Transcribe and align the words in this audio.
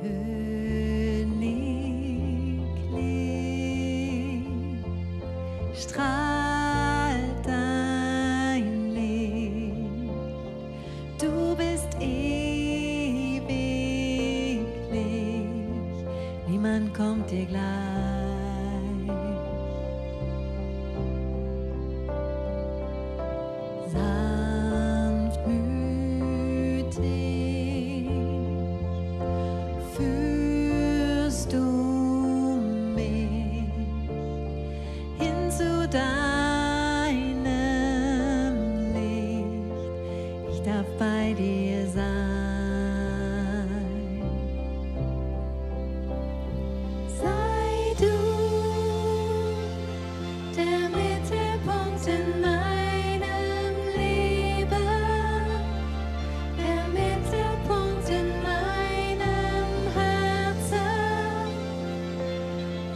could. 0.00 0.37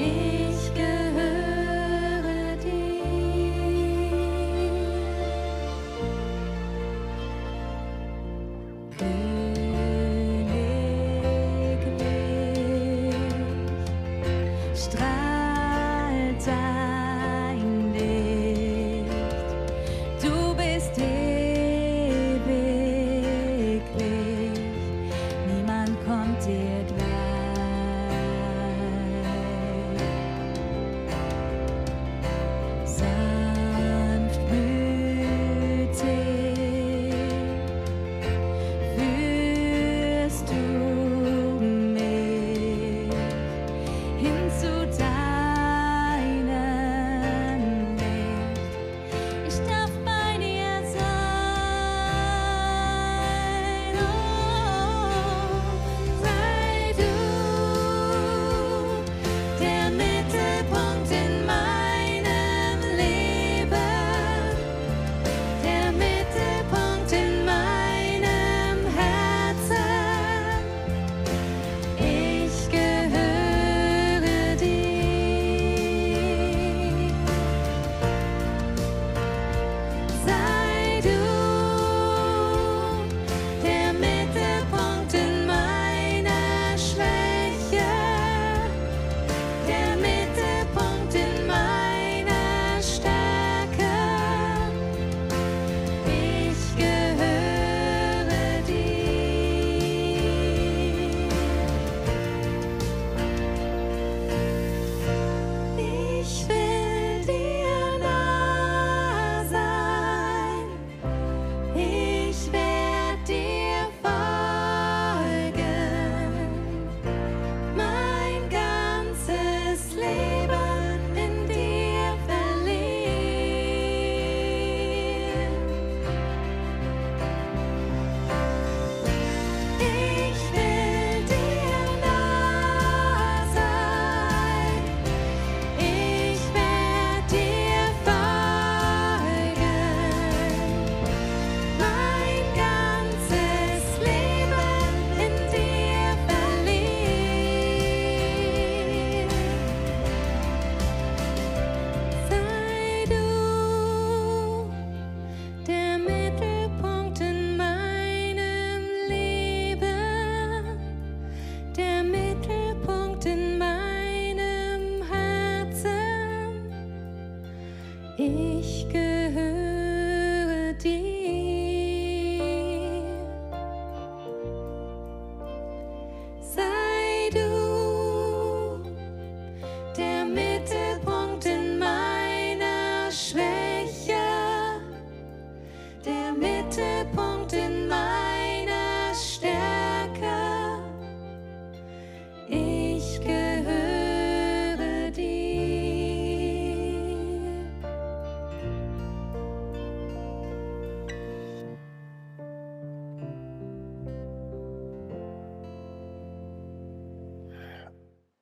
Yeah. 0.03 0.32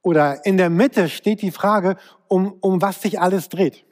oder 0.02 0.47
in 0.47 0.56
der 0.56 0.70
Mitte 0.70 1.08
steht 1.08 1.43
die 1.43 1.50
Frage, 1.50 1.97
um, 2.29 2.55
um 2.61 2.81
was 2.81 3.02
sich 3.02 3.20
alles 3.20 3.49
dreht. 3.49 3.85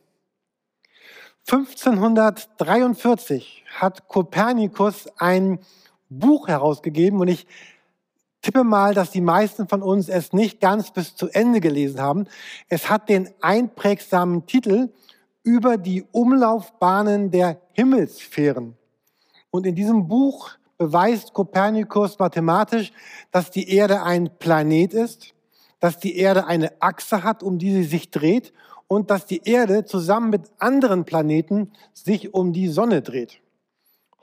1543 1.50 3.64
hat 3.75 4.06
Kopernikus 4.08 5.08
ein 5.16 5.58
Buch 6.10 6.49
herausgegeben 6.49 7.20
und 7.20 7.28
ich 7.28 7.46
tippe 8.43 8.64
mal, 8.64 8.94
dass 8.94 9.10
die 9.10 9.20
meisten 9.20 9.69
von 9.69 9.82
uns 9.82 10.08
es 10.08 10.32
nicht 10.32 10.60
ganz 10.60 10.90
bis 10.90 11.14
zu 11.16 11.28
Ende 11.28 11.60
gelesen 11.60 12.00
haben. 12.00 12.26
Es 12.69 12.90
hat 12.90 13.08
den 13.08 13.31
einprägsamen 13.40 14.46
Titel 14.46 14.90
über 15.43 15.78
die 15.78 16.05
Umlaufbahnen 16.12 17.31
der 17.31 17.60
Himmelssphären. 17.72 18.76
Und 19.50 19.66
in 19.66 19.75
diesem 19.75 20.08
Buch 20.08 20.50
beweist 20.76 21.32
Kopernikus 21.32 22.19
mathematisch, 22.19 22.93
dass 23.31 23.50
die 23.50 23.75
Erde 23.75 24.02
ein 24.02 24.31
Planet 24.38 24.93
ist, 24.93 25.34
dass 25.81 25.99
die 25.99 26.17
Erde 26.17 26.47
eine 26.47 26.73
Achse 26.81 27.23
hat, 27.23 27.43
um 27.43 27.59
die 27.59 27.73
sie 27.73 27.85
sich 27.85 28.11
dreht 28.11 28.53
und 28.89 29.11
dass 29.11 29.27
die 29.27 29.43
Erde 29.45 29.85
zusammen 29.85 30.31
mit 30.31 30.51
anderen 30.59 31.05
Planeten 31.05 31.73
sich 31.93 32.35
um 32.35 32.53
die 32.53 32.69
Sonne 32.69 33.03
dreht. 33.03 33.41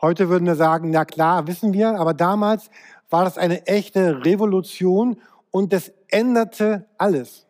Heute 0.02 0.30
würden 0.30 0.46
wir 0.46 0.56
sagen, 0.56 0.92
na 0.92 1.06
klar, 1.06 1.48
wissen 1.48 1.74
wir, 1.74 2.00
aber 2.00 2.13
damals 2.13 2.69
war 3.10 3.24
das 3.24 3.38
eine 3.38 3.66
echte 3.68 4.25
Revolution 4.25 5.22
und 5.52 5.72
das 5.72 5.94
änderte 6.10 6.86
alles. 6.98 7.46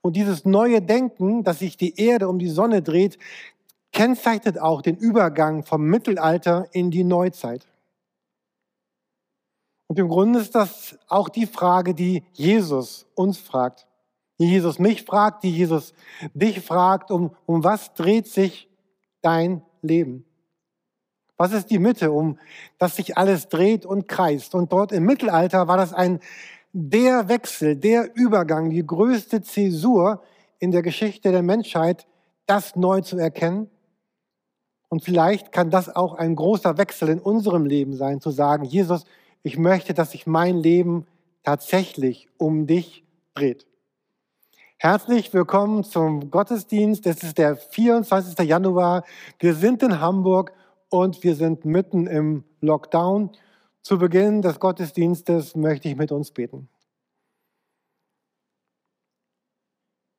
Und 0.00 0.16
dieses 0.16 0.44
neue 0.44 0.80
Denken, 0.80 1.44
dass 1.44 1.58
sich 1.58 1.76
die 1.76 2.00
Erde 2.00 2.28
um 2.28 2.38
die 2.38 2.48
Sonne 2.48 2.82
dreht, 2.82 3.18
kennzeichnet 3.92 4.58
auch 4.58 4.82
den 4.82 4.96
Übergang 4.96 5.64
vom 5.64 5.84
Mittelalter 5.84 6.66
in 6.72 6.90
die 6.90 7.04
Neuzeit. 7.04 7.66
Und 9.90 9.98
im 9.98 10.08
Grunde 10.08 10.38
ist 10.38 10.54
das 10.54 10.96
auch 11.08 11.28
die 11.28 11.46
Frage, 11.46 11.94
die 11.94 12.22
Jesus 12.34 13.08
uns 13.16 13.38
fragt. 13.38 13.88
Die 14.38 14.46
Jesus 14.46 14.78
mich 14.78 15.02
fragt, 15.02 15.42
die 15.42 15.50
Jesus 15.50 15.94
dich 16.32 16.60
fragt, 16.60 17.10
um, 17.10 17.34
um 17.44 17.64
was 17.64 17.92
dreht 17.94 18.28
sich 18.28 18.70
dein 19.20 19.62
Leben? 19.82 20.24
Was 21.36 21.52
ist 21.52 21.70
die 21.70 21.80
Mitte, 21.80 22.12
um 22.12 22.38
das 22.78 22.94
sich 22.94 23.18
alles 23.18 23.48
dreht 23.48 23.84
und 23.84 24.06
kreist? 24.06 24.54
Und 24.54 24.72
dort 24.72 24.92
im 24.92 25.06
Mittelalter 25.06 25.66
war 25.66 25.76
das 25.76 25.92
ein 25.92 26.20
der 26.72 27.28
Wechsel, 27.28 27.74
der 27.74 28.14
Übergang, 28.14 28.70
die 28.70 28.86
größte 28.86 29.42
Zäsur 29.42 30.22
in 30.60 30.70
der 30.70 30.82
Geschichte 30.82 31.32
der 31.32 31.42
Menschheit, 31.42 32.06
das 32.46 32.76
neu 32.76 33.00
zu 33.00 33.18
erkennen. 33.18 33.68
Und 34.88 35.02
vielleicht 35.02 35.50
kann 35.50 35.68
das 35.68 35.88
auch 35.96 36.14
ein 36.14 36.36
großer 36.36 36.78
Wechsel 36.78 37.08
in 37.08 37.18
unserem 37.18 37.66
Leben 37.66 37.96
sein, 37.96 38.20
zu 38.20 38.30
sagen, 38.30 38.64
Jesus, 38.64 39.04
ich 39.42 39.58
möchte, 39.58 39.94
dass 39.94 40.12
sich 40.12 40.26
mein 40.26 40.56
Leben 40.56 41.06
tatsächlich 41.42 42.28
um 42.36 42.66
dich 42.66 43.04
dreht. 43.34 43.66
Herzlich 44.76 45.32
willkommen 45.32 45.84
zum 45.84 46.30
Gottesdienst. 46.30 47.06
Es 47.06 47.22
ist 47.22 47.38
der 47.38 47.56
24. 47.56 48.38
Januar. 48.46 49.04
Wir 49.38 49.54
sind 49.54 49.82
in 49.82 50.00
Hamburg 50.00 50.52
und 50.88 51.22
wir 51.22 51.34
sind 51.34 51.64
mitten 51.64 52.06
im 52.06 52.44
Lockdown. 52.60 53.30
Zu 53.82 53.98
Beginn 53.98 54.42
des 54.42 54.58
Gottesdienstes 54.58 55.54
möchte 55.56 55.88
ich 55.88 55.96
mit 55.96 56.12
uns 56.12 56.30
beten. 56.30 56.68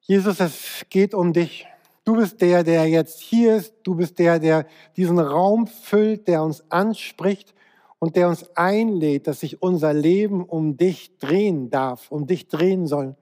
Jesus, 0.02 0.40
es 0.40 0.86
geht 0.90 1.14
um 1.14 1.32
dich. 1.32 1.68
Du 2.04 2.16
bist 2.16 2.42
der, 2.42 2.64
der 2.64 2.88
jetzt 2.88 3.22
hier 3.22 3.56
ist. 3.56 3.76
Du 3.84 3.96
bist 3.96 4.18
der, 4.18 4.40
der 4.40 4.68
diesen 4.98 5.20
Raum 5.20 5.68
füllt, 5.68 6.28
der 6.28 6.44
uns 6.44 6.70
anspricht 6.72 7.54
und 8.02 8.16
der 8.16 8.28
uns 8.28 8.50
einlädt, 8.56 9.28
dass 9.28 9.42
sich 9.42 9.62
unser 9.62 9.94
Leben 9.94 10.44
um 10.44 10.76
dich 10.76 11.20
drehen 11.20 11.70
darf, 11.70 12.12
um 12.12 12.26
dich 12.26 12.48
drehen 12.48 12.88
soll. 12.88 13.16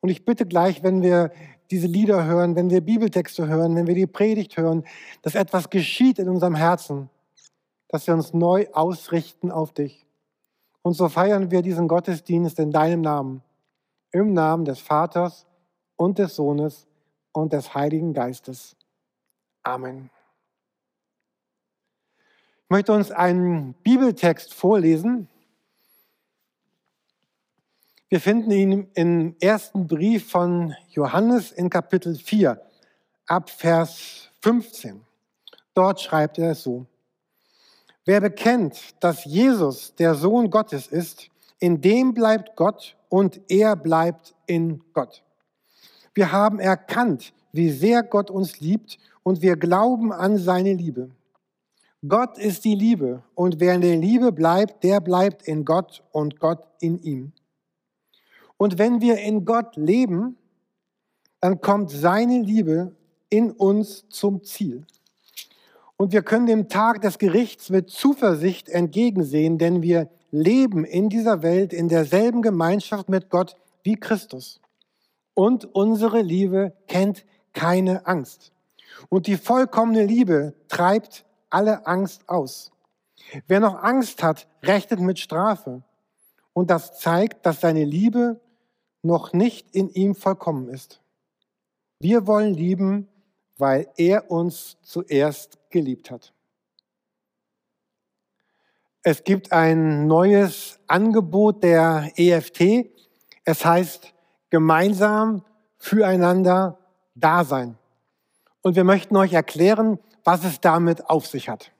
Und 0.00 0.08
ich 0.08 0.24
bitte 0.24 0.44
gleich, 0.44 0.82
wenn 0.82 1.02
wir 1.02 1.30
diese 1.70 1.86
Lieder 1.86 2.24
hören, 2.24 2.56
wenn 2.56 2.68
wir 2.68 2.80
Bibeltexte 2.80 3.46
hören, 3.46 3.76
wenn 3.76 3.86
wir 3.86 3.94
die 3.94 4.08
Predigt 4.08 4.56
hören, 4.56 4.82
dass 5.22 5.36
etwas 5.36 5.70
geschieht 5.70 6.18
in 6.18 6.28
unserem 6.28 6.56
Herzen, 6.56 7.10
dass 7.88 8.08
wir 8.08 8.14
uns 8.14 8.34
neu 8.34 8.66
ausrichten 8.72 9.52
auf 9.52 9.72
dich. 9.72 10.04
Und 10.82 10.94
so 10.94 11.08
feiern 11.08 11.52
wir 11.52 11.62
diesen 11.62 11.86
Gottesdienst 11.86 12.58
in 12.58 12.72
deinem 12.72 13.02
Namen, 13.02 13.40
im 14.10 14.32
Namen 14.32 14.64
des 14.64 14.80
Vaters 14.80 15.46
und 15.94 16.18
des 16.18 16.34
Sohnes 16.34 16.88
und 17.30 17.52
des 17.52 17.72
Heiligen 17.72 18.12
Geistes. 18.12 18.74
Amen. 19.62 20.10
Ich 22.72 22.74
möchte 22.74 22.94
uns 22.94 23.10
einen 23.10 23.74
Bibeltext 23.82 24.54
vorlesen. 24.54 25.28
Wir 28.08 28.18
finden 28.18 28.50
ihn 28.50 28.88
im 28.94 29.36
ersten 29.42 29.86
Brief 29.86 30.30
von 30.30 30.74
Johannes 30.88 31.52
in 31.52 31.68
Kapitel 31.68 32.14
4 32.14 32.58
ab 33.26 33.50
Vers 33.50 34.30
15. 34.40 35.02
Dort 35.74 36.00
schreibt 36.00 36.38
er 36.38 36.52
es 36.52 36.62
so. 36.62 36.86
Wer 38.06 38.22
bekennt, 38.22 38.94
dass 39.00 39.26
Jesus 39.26 39.94
der 39.96 40.14
Sohn 40.14 40.48
Gottes 40.48 40.86
ist, 40.86 41.28
in 41.58 41.82
dem 41.82 42.14
bleibt 42.14 42.56
Gott 42.56 42.96
und 43.10 43.38
er 43.50 43.76
bleibt 43.76 44.34
in 44.46 44.82
Gott. 44.94 45.22
Wir 46.14 46.32
haben 46.32 46.58
erkannt, 46.58 47.34
wie 47.52 47.70
sehr 47.70 48.02
Gott 48.02 48.30
uns 48.30 48.60
liebt 48.60 48.98
und 49.22 49.42
wir 49.42 49.56
glauben 49.56 50.10
an 50.10 50.38
seine 50.38 50.72
Liebe. 50.72 51.10
Gott 52.06 52.36
ist 52.36 52.64
die 52.64 52.74
Liebe 52.74 53.22
und 53.36 53.60
wer 53.60 53.74
in 53.74 53.80
der 53.80 53.96
Liebe 53.96 54.32
bleibt, 54.32 54.82
der 54.82 55.00
bleibt 55.00 55.46
in 55.46 55.64
Gott 55.64 56.02
und 56.10 56.40
Gott 56.40 56.64
in 56.80 57.00
ihm. 57.00 57.32
Und 58.56 58.78
wenn 58.78 59.00
wir 59.00 59.18
in 59.18 59.44
Gott 59.44 59.76
leben, 59.76 60.36
dann 61.40 61.60
kommt 61.60 61.90
seine 61.90 62.40
Liebe 62.40 62.96
in 63.28 63.52
uns 63.52 64.08
zum 64.08 64.42
Ziel. 64.42 64.84
Und 65.96 66.12
wir 66.12 66.22
können 66.22 66.46
dem 66.46 66.68
Tag 66.68 67.02
des 67.02 67.18
Gerichts 67.18 67.70
mit 67.70 67.88
Zuversicht 67.88 68.68
entgegensehen, 68.68 69.58
denn 69.58 69.82
wir 69.82 70.10
leben 70.32 70.84
in 70.84 71.08
dieser 71.08 71.42
Welt 71.42 71.72
in 71.72 71.88
derselben 71.88 72.42
Gemeinschaft 72.42 73.08
mit 73.08 73.30
Gott 73.30 73.56
wie 73.84 73.94
Christus. 73.94 74.60
Und 75.34 75.64
unsere 75.72 76.20
Liebe 76.20 76.72
kennt 76.88 77.24
keine 77.52 78.06
Angst. 78.06 78.50
Und 79.08 79.28
die 79.28 79.36
vollkommene 79.36 80.04
Liebe 80.04 80.54
treibt 80.66 81.24
alle 81.52 81.86
Angst 81.86 82.28
aus. 82.28 82.72
Wer 83.46 83.60
noch 83.60 83.82
Angst 83.82 84.22
hat, 84.22 84.48
rechnet 84.62 85.00
mit 85.00 85.18
Strafe. 85.18 85.82
Und 86.52 86.70
das 86.70 86.98
zeigt, 86.98 87.46
dass 87.46 87.60
seine 87.60 87.84
Liebe 87.84 88.40
noch 89.02 89.32
nicht 89.32 89.74
in 89.74 89.88
ihm 89.90 90.14
vollkommen 90.14 90.68
ist. 90.68 91.00
Wir 91.98 92.26
wollen 92.26 92.54
lieben, 92.54 93.08
weil 93.58 93.88
er 93.96 94.30
uns 94.30 94.76
zuerst 94.82 95.58
geliebt 95.70 96.10
hat. 96.10 96.32
Es 99.04 99.24
gibt 99.24 99.52
ein 99.52 100.06
neues 100.06 100.78
Angebot 100.86 101.62
der 101.64 102.12
EFT. 102.16 102.90
Es 103.44 103.64
heißt 103.64 104.14
gemeinsam 104.50 105.44
füreinander 105.78 106.78
Dasein. 107.14 107.76
Und 108.62 108.76
wir 108.76 108.84
möchten 108.84 109.16
euch 109.16 109.32
erklären, 109.32 109.98
was 110.24 110.44
es 110.44 110.60
damit 110.60 111.08
auf 111.08 111.26
sich 111.26 111.48
hat. 111.48 111.72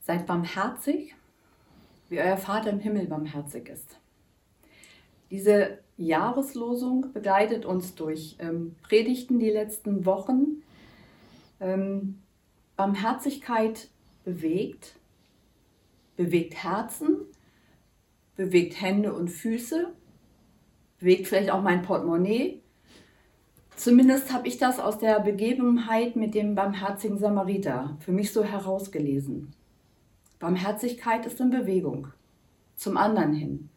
Seid 0.00 0.26
barmherzig, 0.26 1.14
wie 2.08 2.20
euer 2.20 2.36
Vater 2.36 2.70
im 2.70 2.80
Himmel 2.80 3.06
barmherzig 3.06 3.68
ist. 3.68 3.98
Diese 5.30 5.78
Jahreslosung 5.96 7.12
begleitet 7.12 7.64
uns 7.64 7.94
durch 7.94 8.36
ähm, 8.40 8.74
Predigten 8.82 9.38
die 9.38 9.50
letzten 9.50 10.04
Wochen. 10.04 10.62
Ähm, 11.60 12.20
Barmherzigkeit 12.76 13.88
bewegt, 14.24 14.94
bewegt 16.16 16.54
Herzen, 16.54 17.18
bewegt 18.36 18.80
Hände 18.80 19.12
und 19.12 19.28
Füße, 19.28 19.92
bewegt 20.98 21.28
vielleicht 21.28 21.50
auch 21.50 21.62
mein 21.62 21.82
Portemonnaie. 21.82 22.59
Zumindest 23.80 24.30
habe 24.30 24.46
ich 24.46 24.58
das 24.58 24.78
aus 24.78 24.98
der 24.98 25.20
Begebenheit 25.20 26.14
mit 26.14 26.34
dem 26.34 26.54
barmherzigen 26.54 27.16
Samariter 27.16 27.96
für 28.00 28.12
mich 28.12 28.30
so 28.30 28.44
herausgelesen. 28.44 29.54
Barmherzigkeit 30.38 31.24
ist 31.24 31.40
in 31.40 31.48
Bewegung, 31.48 32.08
zum 32.76 32.98
anderen 32.98 33.32
hin. 33.32 33.70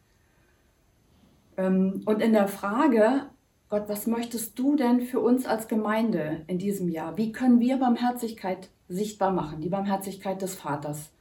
Ähm, 1.55 2.01
und 2.05 2.21
in 2.21 2.33
der 2.33 2.49
Frage, 2.49 3.27
Gott, 3.69 3.87
was 3.87 4.05
möchtest 4.05 4.59
du 4.59 4.75
denn 4.75 4.99
für 4.99 5.21
uns 5.21 5.45
als 5.45 5.69
Gemeinde 5.69 6.43
in 6.47 6.57
diesem 6.57 6.89
Jahr? 6.89 7.15
Wie 7.15 7.31
können 7.31 7.61
wir 7.61 7.77
Barmherzigkeit 7.77 8.71
sichtbar 8.89 9.31
machen, 9.31 9.61
die 9.61 9.69
Barmherzigkeit 9.69 10.41
des 10.41 10.55
Vaters? 10.55 11.13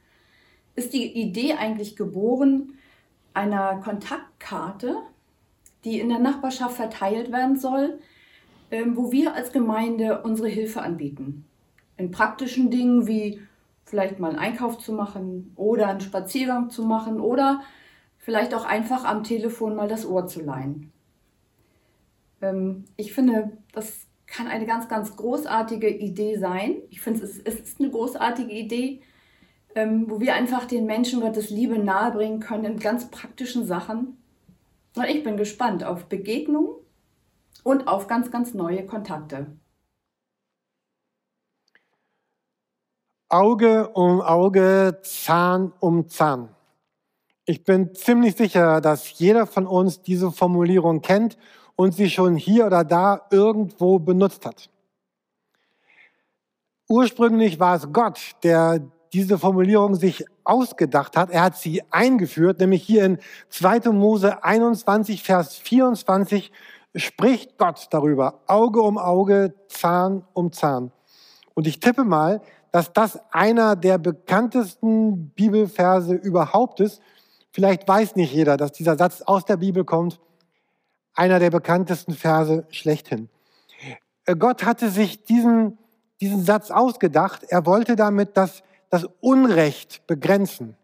Ist 0.75 0.91
die 0.91 1.21
Idee 1.21 1.53
eigentlich 1.53 1.95
geboren 1.95 2.73
einer 3.33 3.77
Kontaktkarte, 3.77 4.97
die 5.85 6.01
in 6.01 6.09
der 6.09 6.19
Nachbarschaft 6.19 6.75
verteilt 6.75 7.31
werden 7.31 7.57
soll, 7.57 7.97
wo 8.95 9.11
wir 9.11 9.35
als 9.35 9.51
Gemeinde 9.51 10.21
unsere 10.23 10.47
Hilfe 10.47 10.81
anbieten? 10.81 11.45
In 11.97 12.11
praktischen 12.11 12.71
Dingen 12.71 13.07
wie 13.07 13.41
vielleicht 13.85 14.19
mal 14.19 14.29
einen 14.29 14.39
Einkauf 14.39 14.79
zu 14.79 14.93
machen 14.93 15.53
oder 15.55 15.87
einen 15.87 16.01
Spaziergang 16.01 16.69
zu 16.69 16.83
machen 16.83 17.19
oder 17.19 17.61
vielleicht 18.17 18.53
auch 18.53 18.65
einfach 18.65 19.03
am 19.03 19.23
Telefon 19.23 19.75
mal 19.75 19.87
das 19.87 20.05
Ohr 20.05 20.27
zu 20.27 20.41
leihen. 20.41 20.91
Ähm, 22.41 22.85
ich 22.97 23.13
finde, 23.13 23.51
das 23.73 24.07
kann 24.25 24.47
eine 24.47 24.65
ganz, 24.65 24.87
ganz 24.87 25.15
großartige 25.15 25.89
Idee 25.89 26.37
sein. 26.37 26.77
Ich 26.89 27.01
finde, 27.01 27.23
es 27.23 27.37
ist 27.37 27.79
eine 27.79 27.91
großartige 27.91 28.51
Idee, 28.51 29.01
ähm, 29.75 30.05
wo 30.09 30.19
wir 30.19 30.33
einfach 30.33 30.65
den 30.65 30.85
Menschen 30.85 31.21
Gottes 31.21 31.49
Liebe 31.49 31.77
nahebringen 31.77 32.39
können 32.39 32.65
in 32.65 32.79
ganz 32.79 33.11
praktischen 33.11 33.65
Sachen. 33.65 34.17
Und 34.95 35.05
ich 35.05 35.23
bin 35.23 35.37
gespannt 35.37 35.83
auf 35.83 36.05
Begegnungen 36.05 36.69
und 37.63 37.87
auf 37.87 38.07
ganz, 38.07 38.29
ganz 38.31 38.53
neue 38.53 38.85
Kontakte. 38.85 39.57
Auge 43.29 43.89
um 43.89 44.21
Auge, 44.21 44.99
Zahn 45.01 45.73
um 45.79 46.07
Zahn. 46.07 46.49
Ich 47.45 47.63
bin 47.63 47.95
ziemlich 47.95 48.35
sicher, 48.35 48.79
dass 48.79 49.17
jeder 49.17 49.47
von 49.47 49.65
uns 49.65 50.01
diese 50.01 50.31
Formulierung 50.31 51.01
kennt 51.01 51.37
und 51.75 51.93
sie 51.93 52.09
schon 52.09 52.35
hier 52.35 52.67
oder 52.67 52.83
da 52.83 53.25
irgendwo 53.31 53.99
benutzt 53.99 54.45
hat. 54.45 54.69
Ursprünglich 56.87 57.59
war 57.59 57.75
es 57.75 57.91
Gott, 57.91 58.19
der 58.43 58.79
diese 59.13 59.37
Formulierung 59.37 59.95
sich 59.95 60.25
ausgedacht 60.43 61.17
hat. 61.17 61.29
Er 61.31 61.43
hat 61.43 61.57
sie 61.57 61.81
eingeführt, 61.91 62.59
nämlich 62.59 62.83
hier 62.83 63.05
in 63.05 63.19
2. 63.49 63.91
Mose 63.91 64.43
21, 64.43 65.23
Vers 65.23 65.55
24 65.55 66.51
spricht 66.95 67.57
Gott 67.57 67.87
darüber. 67.91 68.41
Auge 68.47 68.81
um 68.81 68.97
Auge, 68.97 69.53
Zahn 69.67 70.25
um 70.33 70.51
Zahn. 70.51 70.91
Und 71.53 71.67
ich 71.67 71.79
tippe 71.79 72.03
mal, 72.03 72.41
dass 72.71 72.91
das 72.91 73.19
einer 73.31 73.75
der 73.75 73.97
bekanntesten 73.97 75.29
Bibelverse 75.29 76.15
überhaupt 76.15 76.79
ist. 76.79 77.01
Vielleicht 77.51 77.87
weiß 77.87 78.15
nicht 78.15 78.33
jeder, 78.33 78.57
dass 78.57 78.71
dieser 78.71 78.97
Satz 78.97 79.21
aus 79.21 79.45
der 79.45 79.57
Bibel 79.57 79.83
kommt. 79.83 80.19
Einer 81.13 81.37
der 81.37 81.51
bekanntesten 81.51 82.13
Verse 82.13 82.65
schlechthin. 82.69 83.29
Äh, 84.25 84.35
Gott 84.35 84.65
hatte 84.65 84.89
sich 84.89 85.23
diesen, 85.23 85.77
diesen 86.19 86.43
Satz 86.43 86.71
ausgedacht. 86.71 87.43
Er 87.47 87.67
wollte 87.67 87.95
damit 87.95 88.37
das, 88.37 88.63
das 88.89 89.07
Unrecht 89.21 90.07
begrenzen. 90.07 90.75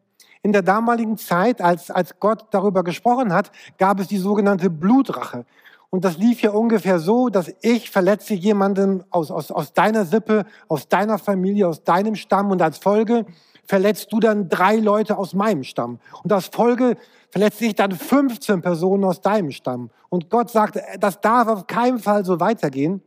In 0.41 0.53
der 0.53 0.61
damaligen 0.61 1.17
Zeit, 1.17 1.61
als, 1.61 1.89
als 1.91 2.19
Gott 2.19 2.45
darüber 2.51 2.83
gesprochen 2.83 3.33
hat, 3.33 3.51
gab 3.77 3.99
es 3.99 4.07
die 4.07 4.17
sogenannte 4.17 4.69
Blutrache. 4.69 5.45
Und 5.91 6.05
das 6.05 6.17
lief 6.17 6.41
ja 6.41 6.51
ungefähr 6.51 6.99
so, 6.99 7.29
dass 7.29 7.51
ich 7.61 7.89
verletze 7.89 8.35
jemanden 8.35 9.03
aus, 9.09 9.31
aus, 9.31 9.51
aus 9.51 9.73
deiner 9.73 10.05
Sippe, 10.05 10.45
aus 10.67 10.87
deiner 10.87 11.17
Familie, 11.17 11.67
aus 11.67 11.83
deinem 11.83 12.15
Stamm 12.15 12.51
und 12.51 12.61
als 12.61 12.77
Folge 12.77 13.25
verletzt 13.65 14.11
du 14.11 14.19
dann 14.19 14.49
drei 14.49 14.77
Leute 14.77 15.17
aus 15.17 15.33
meinem 15.33 15.63
Stamm. 15.63 15.99
Und 16.23 16.31
als 16.31 16.47
Folge 16.47 16.97
verletze 17.31 17.65
ich 17.65 17.75
dann 17.75 17.91
15 17.91 18.61
Personen 18.61 19.03
aus 19.03 19.21
deinem 19.21 19.51
Stamm. 19.51 19.89
Und 20.09 20.29
Gott 20.29 20.49
sagt, 20.49 20.79
das 20.99 21.21
darf 21.21 21.47
auf 21.47 21.67
keinen 21.67 21.99
Fall 21.99 22.25
so 22.25 22.39
weitergehen. 22.39 23.01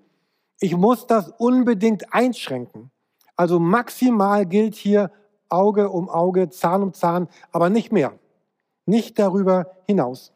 Ich 0.61 0.77
muss 0.77 1.07
das 1.07 1.29
unbedingt 1.39 2.13
einschränken. 2.15 2.91
Also 3.37 3.59
maximal 3.59 4.47
gilt 4.47 4.77
hier 4.77 5.11
Auge 5.49 5.89
um 5.91 6.09
Auge, 6.09 6.49
Zahn 6.51 6.83
um 6.83 6.93
Zahn, 6.93 7.29
aber 7.51 7.69
nicht 7.69 7.93
mehr. 7.93 8.13
Nicht 8.87 9.19
darüber 9.19 9.67
hinaus. 9.87 10.33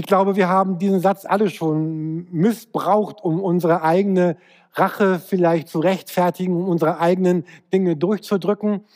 Ich 0.00 0.06
glaube, 0.06 0.34
wir 0.34 0.48
haben 0.48 0.78
diesen 0.78 1.00
Satz 1.00 1.26
alle 1.26 1.50
schon 1.50 2.26
missbraucht, 2.32 3.22
um 3.22 3.38
unsere 3.38 3.82
eigene 3.82 4.38
Rache 4.72 5.18
vielleicht 5.18 5.68
zu 5.68 5.78
rechtfertigen, 5.78 6.56
um 6.56 6.70
unsere 6.70 7.00
eigenen 7.00 7.44
Dinge 7.70 7.96
durchzudrücken. 7.96 8.86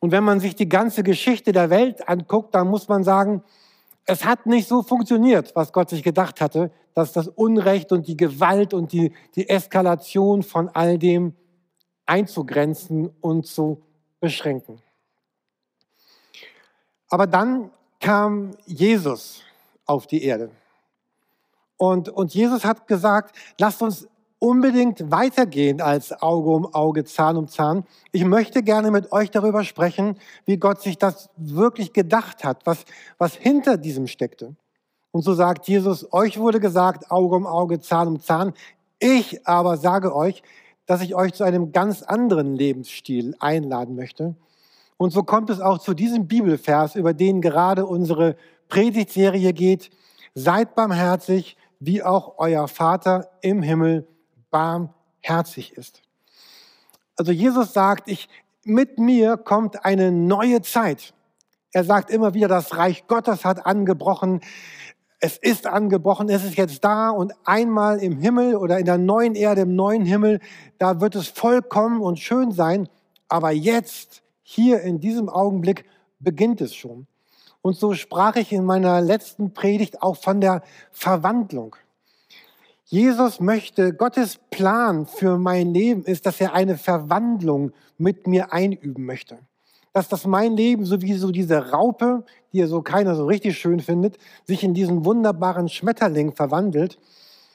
Und 0.00 0.12
wenn 0.12 0.22
man 0.22 0.38
sich 0.38 0.54
die 0.54 0.68
ganze 0.68 1.02
Geschichte 1.02 1.52
der 1.52 1.70
Welt 1.70 2.06
anguckt, 2.06 2.54
dann 2.54 2.68
muss 2.68 2.88
man 2.88 3.04
sagen, 3.04 3.42
es 4.04 4.26
hat 4.26 4.44
nicht 4.44 4.68
so 4.68 4.82
funktioniert, 4.82 5.56
was 5.56 5.72
Gott 5.72 5.88
sich 5.88 6.02
gedacht 6.02 6.42
hatte, 6.42 6.70
dass 6.92 7.14
das 7.14 7.28
Unrecht 7.28 7.90
und 7.90 8.06
die 8.06 8.18
Gewalt 8.18 8.74
und 8.74 8.92
die, 8.92 9.14
die 9.36 9.48
Eskalation 9.48 10.42
von 10.42 10.68
all 10.68 10.98
dem 10.98 11.32
einzugrenzen 12.04 13.08
und 13.22 13.46
zu 13.46 13.80
beschränken. 14.20 14.82
Aber 17.08 17.26
dann 17.26 17.70
kam 17.98 18.50
Jesus 18.66 19.42
auf 19.90 20.06
die 20.06 20.22
Erde. 20.22 20.50
Und, 21.76 22.08
und 22.08 22.32
Jesus 22.32 22.64
hat 22.64 22.86
gesagt, 22.86 23.34
lasst 23.58 23.82
uns 23.82 24.06
unbedingt 24.38 25.10
weitergehen 25.10 25.80
als 25.80 26.12
Auge 26.22 26.50
um 26.50 26.72
Auge, 26.72 27.04
Zahn 27.04 27.36
um 27.36 27.48
Zahn. 27.48 27.84
Ich 28.12 28.24
möchte 28.24 28.62
gerne 28.62 28.90
mit 28.90 29.12
euch 29.12 29.30
darüber 29.30 29.64
sprechen, 29.64 30.16
wie 30.46 30.56
Gott 30.56 30.80
sich 30.80 30.96
das 30.96 31.28
wirklich 31.36 31.92
gedacht 31.92 32.44
hat, 32.44 32.64
was, 32.64 32.84
was 33.18 33.34
hinter 33.34 33.76
diesem 33.76 34.06
steckte. 34.06 34.54
Und 35.10 35.22
so 35.22 35.34
sagt 35.34 35.66
Jesus, 35.68 36.12
euch 36.12 36.38
wurde 36.38 36.60
gesagt, 36.60 37.10
Auge 37.10 37.36
um 37.36 37.46
Auge, 37.46 37.80
Zahn 37.80 38.08
um 38.08 38.20
Zahn. 38.20 38.54
Ich 38.98 39.46
aber 39.46 39.76
sage 39.76 40.14
euch, 40.14 40.42
dass 40.86 41.02
ich 41.02 41.14
euch 41.14 41.34
zu 41.34 41.44
einem 41.44 41.72
ganz 41.72 42.02
anderen 42.02 42.54
Lebensstil 42.54 43.34
einladen 43.40 43.96
möchte. 43.96 44.36
Und 44.96 45.10
so 45.10 45.22
kommt 45.22 45.50
es 45.50 45.60
auch 45.60 45.78
zu 45.78 45.94
diesem 45.94 46.28
Bibelvers, 46.28 46.94
über 46.94 47.14
den 47.14 47.40
gerade 47.40 47.86
unsere 47.86 48.36
Predigtserie 48.70 49.52
geht. 49.52 49.90
Seid 50.34 50.74
barmherzig, 50.74 51.58
wie 51.80 52.02
auch 52.02 52.34
euer 52.38 52.68
Vater 52.68 53.30
im 53.42 53.62
Himmel 53.62 54.06
barmherzig 54.50 55.72
ist. 55.76 56.02
Also 57.16 57.32
Jesus 57.32 57.74
sagt, 57.74 58.08
ich, 58.08 58.28
mit 58.64 58.98
mir 58.98 59.36
kommt 59.36 59.84
eine 59.84 60.12
neue 60.12 60.62
Zeit. 60.62 61.12
Er 61.72 61.84
sagt 61.84 62.10
immer 62.10 62.34
wieder, 62.34 62.48
das 62.48 62.76
Reich 62.76 63.06
Gottes 63.06 63.44
hat 63.44 63.66
angebrochen. 63.66 64.40
Es 65.20 65.36
ist 65.36 65.66
angebrochen, 65.66 66.30
es 66.30 66.44
ist 66.44 66.56
jetzt 66.56 66.82
da 66.82 67.10
und 67.10 67.34
einmal 67.44 67.98
im 67.98 68.18
Himmel 68.18 68.56
oder 68.56 68.78
in 68.78 68.86
der 68.86 68.96
neuen 68.96 69.34
Erde, 69.34 69.62
im 69.62 69.76
neuen 69.76 70.06
Himmel, 70.06 70.40
da 70.78 71.00
wird 71.00 71.14
es 71.14 71.28
vollkommen 71.28 72.00
und 72.00 72.18
schön 72.18 72.52
sein. 72.52 72.88
Aber 73.28 73.50
jetzt, 73.50 74.22
hier 74.42 74.80
in 74.80 74.98
diesem 74.98 75.28
Augenblick, 75.28 75.84
beginnt 76.20 76.60
es 76.60 76.74
schon. 76.74 77.06
Und 77.62 77.76
so 77.76 77.94
sprach 77.94 78.36
ich 78.36 78.52
in 78.52 78.64
meiner 78.64 79.00
letzten 79.00 79.52
Predigt 79.52 80.02
auch 80.02 80.16
von 80.16 80.40
der 80.40 80.62
Verwandlung. 80.90 81.76
Jesus 82.86 83.38
möchte, 83.38 83.92
Gottes 83.92 84.40
Plan 84.50 85.06
für 85.06 85.38
mein 85.38 85.72
Leben 85.72 86.02
ist, 86.04 86.26
dass 86.26 86.40
er 86.40 86.54
eine 86.54 86.76
Verwandlung 86.76 87.72
mit 87.98 88.26
mir 88.26 88.52
einüben 88.52 89.04
möchte. 89.04 89.38
Dass 89.92 90.08
das 90.08 90.26
mein 90.26 90.56
Leben, 90.56 90.84
so 90.84 91.00
wie 91.02 91.14
so 91.14 91.30
diese 91.30 91.70
Raupe, 91.70 92.24
die 92.52 92.58
ja 92.58 92.66
so 92.66 92.82
keiner 92.82 93.14
so 93.14 93.26
richtig 93.26 93.58
schön 93.58 93.80
findet, 93.80 94.18
sich 94.44 94.64
in 94.64 94.74
diesen 94.74 95.04
wunderbaren 95.04 95.68
Schmetterling 95.68 96.32
verwandelt. 96.32 96.98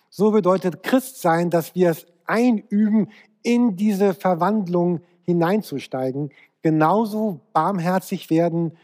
So 0.09 0.31
bedeutet 0.31 0.83
Christ 0.83 1.21
sein, 1.21 1.50
dass 1.50 1.75
wir 1.75 1.89
es 1.89 2.05
einüben, 2.25 3.09
in 3.43 3.75
diese 3.75 4.13
Verwandlung 4.13 5.01
hineinzusteigen, 5.24 6.31
genauso 6.62 7.41
barmherzig 7.53 8.29
werden, 8.29 8.77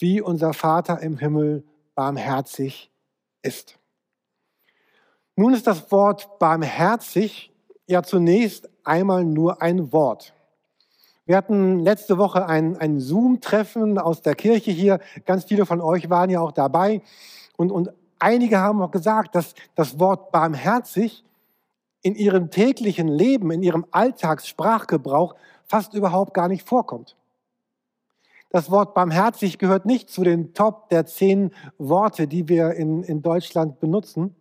wie 0.00 0.20
unser 0.20 0.52
Vater 0.52 1.00
im 1.00 1.18
Himmel 1.18 1.64
barmherzig 1.94 2.90
ist. 3.42 3.78
Nun 5.36 5.54
ist 5.54 5.66
das 5.66 5.90
Wort 5.92 6.38
barmherzig 6.38 7.52
ja 7.86 8.02
zunächst 8.02 8.68
einmal 8.84 9.24
nur 9.24 9.62
ein 9.62 9.92
Wort. 9.92 10.32
Wir 11.26 11.36
hatten 11.36 11.78
letzte 11.78 12.18
Woche 12.18 12.46
ein, 12.46 12.76
ein 12.78 12.98
Zoom-Treffen 12.98 13.98
aus 13.98 14.22
der 14.22 14.34
Kirche 14.34 14.70
hier. 14.70 14.98
Ganz 15.26 15.44
viele 15.44 15.64
von 15.64 15.80
euch 15.80 16.10
waren 16.10 16.30
ja 16.30 16.40
auch 16.40 16.52
dabei. 16.52 17.02
Und, 17.56 17.70
und 17.70 17.90
einige 18.18 18.58
haben 18.58 18.82
auch 18.82 18.90
gesagt, 18.90 19.34
dass 19.34 19.54
das 19.74 19.98
Wort 20.00 20.32
barmherzig 20.32 21.24
in 22.02 22.14
ihrem 22.14 22.50
täglichen 22.50 23.08
Leben, 23.08 23.50
in 23.50 23.62
ihrem 23.62 23.86
Alltagssprachgebrauch 23.90 25.34
fast 25.66 25.94
überhaupt 25.94 26.34
gar 26.34 26.48
nicht 26.48 26.66
vorkommt. 26.66 27.16
Das 28.50 28.68
Wort 28.70 28.94
barmherzig 28.94 29.58
gehört 29.58 29.86
nicht 29.86 30.10
zu 30.10 30.24
den 30.24 30.54
Top 30.54 30.88
der 30.90 31.06
zehn 31.06 31.52
Worte, 31.78 32.26
die 32.26 32.48
wir 32.48 32.72
in, 32.72 33.04
in 33.04 33.22
Deutschland 33.22 33.78
benutzen. 33.78 34.34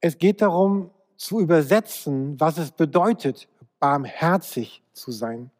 Es 0.00 0.18
geht 0.18 0.40
darum 0.40 0.90
zu 1.16 1.40
übersetzen, 1.40 2.38
was 2.38 2.58
es 2.58 2.70
bedeutet, 2.70 3.48
barmherzig 3.80 4.82
zu 4.92 5.10
sein. 5.10 5.50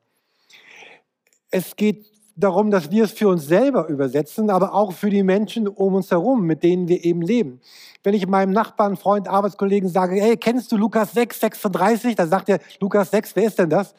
Es 1.51 1.75
geht 1.75 2.07
darum, 2.37 2.71
dass 2.71 2.91
wir 2.91 3.05
es 3.05 3.13
für 3.13 3.29
uns 3.29 3.47
selber 3.47 3.89
übersetzen, 3.89 4.51
aber 4.51 4.75
auch 4.75 4.93
für 4.93 5.11
die 5.11 5.23
Menschen 5.23 5.67
um 5.67 5.95
uns 5.95 6.11
herum, 6.11 6.47
mit 6.47 6.63
denen 6.63 6.89
wir 6.89 7.05
eben 7.05 7.23
leben. 7.23 7.61
Wenn 8.03 8.15
ich 8.15 8.27
meinem 8.27 8.53
Nachbarn, 8.53 8.97
Freund, 8.97 9.29
Arbeitskollegen 9.29 9.89
sage, 9.89 10.21
hey, 10.21 10.37
kennst 10.37 10.71
du 10.71 10.77
Lukas 10.77 11.13
6, 11.13 11.41
36? 11.41 12.15
Dann 12.15 12.29
sagt 12.29 12.49
er, 12.49 12.61
Lukas 12.81 13.11
6, 13.11 13.35
wer 13.37 13.45
ist 13.45 13.59
denn 13.59 13.71
das? 13.71 13.95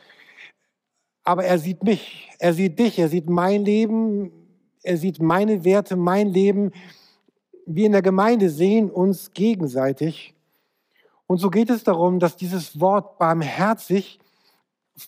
Aber 1.25 1.43
er 1.43 1.57
sieht 1.57 1.83
mich, 1.83 2.29
er 2.39 2.53
sieht 2.53 2.77
dich, 2.79 2.99
er 2.99 3.09
sieht 3.09 3.27
mein 3.29 3.65
Leben, 3.65 4.31
er 4.83 4.97
sieht 4.97 5.19
meine 5.19 5.65
Werte, 5.65 5.95
mein 5.95 6.29
Leben. 6.29 6.71
Wir 7.65 7.87
in 7.87 7.93
der 7.93 8.03
Gemeinde 8.03 8.49
sehen 8.51 8.91
uns 8.91 9.33
gegenseitig. 9.33 10.35
Und 11.25 11.39
so 11.39 11.49
geht 11.49 11.71
es 11.71 11.83
darum, 11.83 12.19
dass 12.19 12.37
dieses 12.37 12.79
Wort 12.79 13.17
barmherzig 13.17 14.19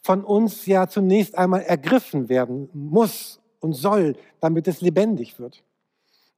von 0.01 0.23
uns 0.25 0.65
ja 0.65 0.87
zunächst 0.87 1.37
einmal 1.37 1.61
ergriffen 1.61 2.29
werden 2.29 2.67
muss 2.73 3.39
und 3.59 3.73
soll, 3.73 4.15
damit 4.39 4.67
es 4.67 4.81
lebendig 4.81 5.39
wird. 5.39 5.63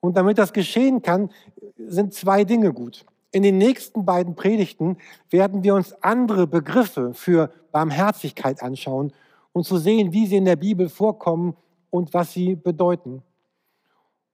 Und 0.02 0.18
damit 0.18 0.38
das 0.38 0.52
geschehen 0.52 1.02
kann, 1.02 1.32
sind 1.78 2.14
zwei 2.14 2.44
Dinge 2.44 2.74
gut. 2.74 3.06
In 3.32 3.44
den 3.44 3.58
nächsten 3.58 4.06
beiden 4.06 4.36
Predigten 4.36 4.98
werden 5.30 5.64
wir 5.64 5.76
uns 5.76 5.94
andere 6.04 6.48
Begriffe 6.48 7.14
für 7.14 7.52
Barmherzigkeit 7.72 8.62
anschauen 8.62 9.14
und 9.60 9.66
zu 9.66 9.78
sehen, 9.78 10.14
wie 10.14 10.26
sie 10.26 10.38
in 10.38 10.46
der 10.46 10.56
Bibel 10.56 10.88
vorkommen 10.88 11.56
und 11.90 12.14
was 12.14 12.32
sie 12.32 12.56
bedeuten. 12.56 13.22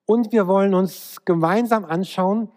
Und 0.06 0.32
wir 0.32 0.48
wollen 0.48 0.76
uns 0.76 1.18
gemeinsam 1.26 1.84
anschauen, 1.84 2.50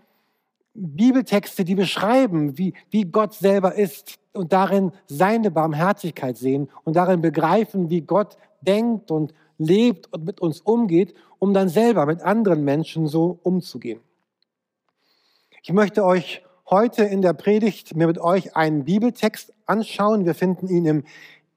Bibeltexte, 0.74 1.64
die 1.64 1.74
beschreiben, 1.74 2.58
wie, 2.58 2.74
wie 2.90 3.04
Gott 3.04 3.32
selber 3.32 3.74
ist 3.74 4.18
und 4.32 4.52
darin 4.52 4.92
seine 5.06 5.50
Barmherzigkeit 5.50 6.36
sehen 6.36 6.68
und 6.84 6.94
darin 6.94 7.22
begreifen, 7.22 7.88
wie 7.88 8.02
Gott 8.02 8.36
denkt 8.60 9.10
und 9.10 9.32
lebt 9.56 10.12
und 10.12 10.24
mit 10.24 10.40
uns 10.40 10.60
umgeht, 10.60 11.14
um 11.38 11.54
dann 11.54 11.70
selber 11.70 12.04
mit 12.04 12.20
anderen 12.20 12.64
Menschen 12.64 13.06
so 13.06 13.40
umzugehen. 13.42 14.00
Ich 15.62 15.72
möchte 15.72 16.04
euch 16.04 16.44
heute 16.68 17.04
in 17.04 17.22
der 17.22 17.32
Predigt 17.32 17.96
mir 17.96 18.06
mit 18.06 18.18
euch 18.18 18.54
einen 18.54 18.84
Bibeltext 18.84 19.54
anschauen. 19.64 20.26
Wir 20.26 20.34
finden 20.34 20.68
ihn 20.68 20.84
im 20.84 21.04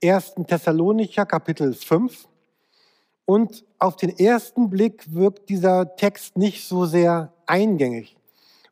1. 0.03 0.33
Thessalonicher 0.47 1.27
Kapitel 1.27 1.73
5. 1.73 2.27
Und 3.25 3.63
auf 3.77 3.95
den 3.95 4.17
ersten 4.17 4.69
Blick 4.69 5.13
wirkt 5.13 5.49
dieser 5.49 5.95
Text 5.95 6.37
nicht 6.37 6.67
so 6.67 6.85
sehr 6.85 7.31
eingängig, 7.45 8.17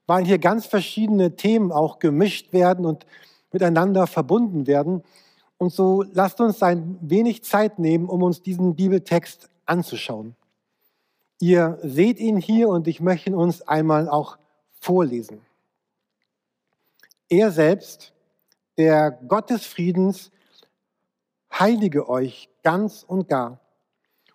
weil 0.07 0.25
hier 0.25 0.39
ganz 0.39 0.65
verschiedene 0.65 1.36
Themen 1.36 1.71
auch 1.71 2.00
gemischt 2.00 2.51
werden 2.51 2.86
und 2.86 3.05
miteinander 3.51 4.07
verbunden 4.07 4.65
werden. 4.65 5.03
Und 5.57 5.71
so 5.71 6.03
lasst 6.13 6.41
uns 6.41 6.63
ein 6.63 6.98
wenig 7.01 7.43
Zeit 7.43 7.77
nehmen, 7.77 8.09
um 8.09 8.24
uns 8.24 8.41
diesen 8.41 8.75
Bibeltext 8.75 9.50
anzuschauen. 9.65 10.36
Ihr 11.39 11.77
seht 11.83 12.19
ihn 12.19 12.38
hier 12.38 12.69
und 12.69 12.88
ich 12.88 13.01
möchte 13.01 13.29
ihn 13.29 13.36
uns 13.36 13.62
einmal 13.62 14.09
auch 14.09 14.38
vorlesen. 14.79 15.41
Er 17.29 17.51
selbst, 17.51 18.13
der 18.77 19.12
Gott 19.12 19.51
des 19.51 19.65
Friedens, 19.65 20.31
heilige 21.51 22.10
euch 22.10 22.50
ganz 22.63 23.03
und 23.03 23.27
gar 23.27 23.60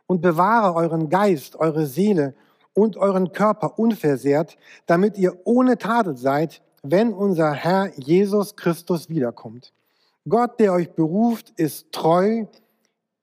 und 0.07 0.21
bewahre 0.21 0.75
euren 0.75 1.09
Geist, 1.09 1.57
eure 1.57 1.87
Seele 1.87 2.35
und 2.75 2.97
euren 2.97 3.33
Körper 3.33 3.79
unversehrt, 3.79 4.57
damit 4.87 5.17
ihr 5.17 5.39
ohne 5.45 5.79
Tadel 5.79 6.17
seid, 6.17 6.63
wenn 6.83 7.13
unser 7.15 7.53
Herr 7.53 7.93
Jesus 7.99 8.57
Christus 8.57 9.09
wiederkommt. 9.09 9.73
Gott, 10.29 10.59
der 10.61 10.73
euch 10.73 10.91
beruft, 10.93 11.51
ist 11.57 11.93
treu, 11.93 12.47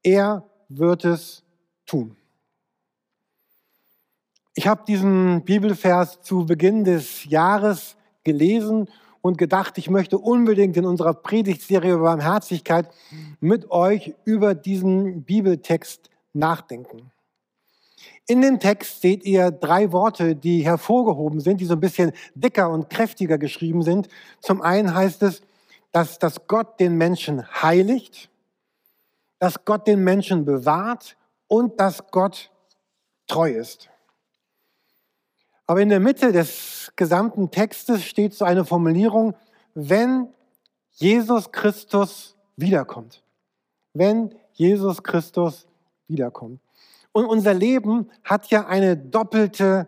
er 0.04 0.44
wird 0.70 1.06
es 1.06 1.44
tun. 1.86 2.16
Ich 4.54 4.68
habe 4.68 4.84
diesen 4.88 5.44
Bibelvers 5.44 6.22
zu 6.22 6.46
Beginn 6.46 6.84
des 6.84 7.26
Jahres 7.26 7.96
gelesen 8.24 8.90
und 9.22 9.38
gedacht, 9.38 9.78
ich 9.78 9.90
möchte 9.90 10.18
unbedingt 10.18 10.76
in 10.78 10.86
unserer 10.86 11.14
Predigtserie 11.14 11.94
über 11.94 12.04
Barmherzigkeit 12.04 12.90
mit 13.40 13.70
euch 13.72 14.16
über 14.26 14.56
diesen 14.56 15.24
Bibeltext 15.24 16.10
nachdenken. 16.34 17.12
In 18.28 18.42
dem 18.42 18.60
Text 18.60 19.02
seht 19.02 19.24
ihr 19.26 19.52
drei 19.52 19.92
Worte, 19.92 20.36
die 20.36 20.64
hervorgehoben 20.64 21.40
sind, 21.40 21.62
die 21.62 21.66
so 21.66 21.74
ein 21.74 21.80
bisschen 21.80 22.14
dicker 22.34 22.70
und 22.70 22.90
kräftiger 22.90 23.38
geschrieben 23.38 23.84
sind. 23.84 24.08
Zum 24.40 24.62
einen 24.62 24.94
heißt 24.94 25.22
es, 25.24 25.42
dass, 25.92 26.18
dass 26.18 26.48
Gott 26.48 26.80
den 26.80 26.98
Menschen 26.98 27.46
heiligt, 27.62 28.30
dass 29.40 29.66
Gott 29.66 29.88
den 29.88 30.04
Menschen 30.04 30.46
bewahrt 30.46 31.18
und 31.48 31.80
dass 31.80 32.10
Gott 32.12 32.52
treu 33.28 33.52
ist. 33.52 33.91
Aber 35.72 35.80
in 35.80 35.88
der 35.88 36.02
Mitte 36.02 36.34
des 36.34 36.92
gesamten 36.98 37.50
Textes 37.50 38.04
steht 38.04 38.34
so 38.34 38.44
eine 38.44 38.66
Formulierung, 38.66 39.36
wenn 39.74 40.28
Jesus 40.92 41.50
Christus 41.50 42.36
wiederkommt. 42.58 43.24
Wenn 43.94 44.36
Jesus 44.52 45.02
Christus 45.02 45.66
wiederkommt. 46.10 46.60
Und 47.14 47.26
unser 47.26 47.54
Leben 47.54 48.10
hat 48.26 48.48
ja 48.48 48.68
eine 48.68 48.98
doppelte 48.98 49.88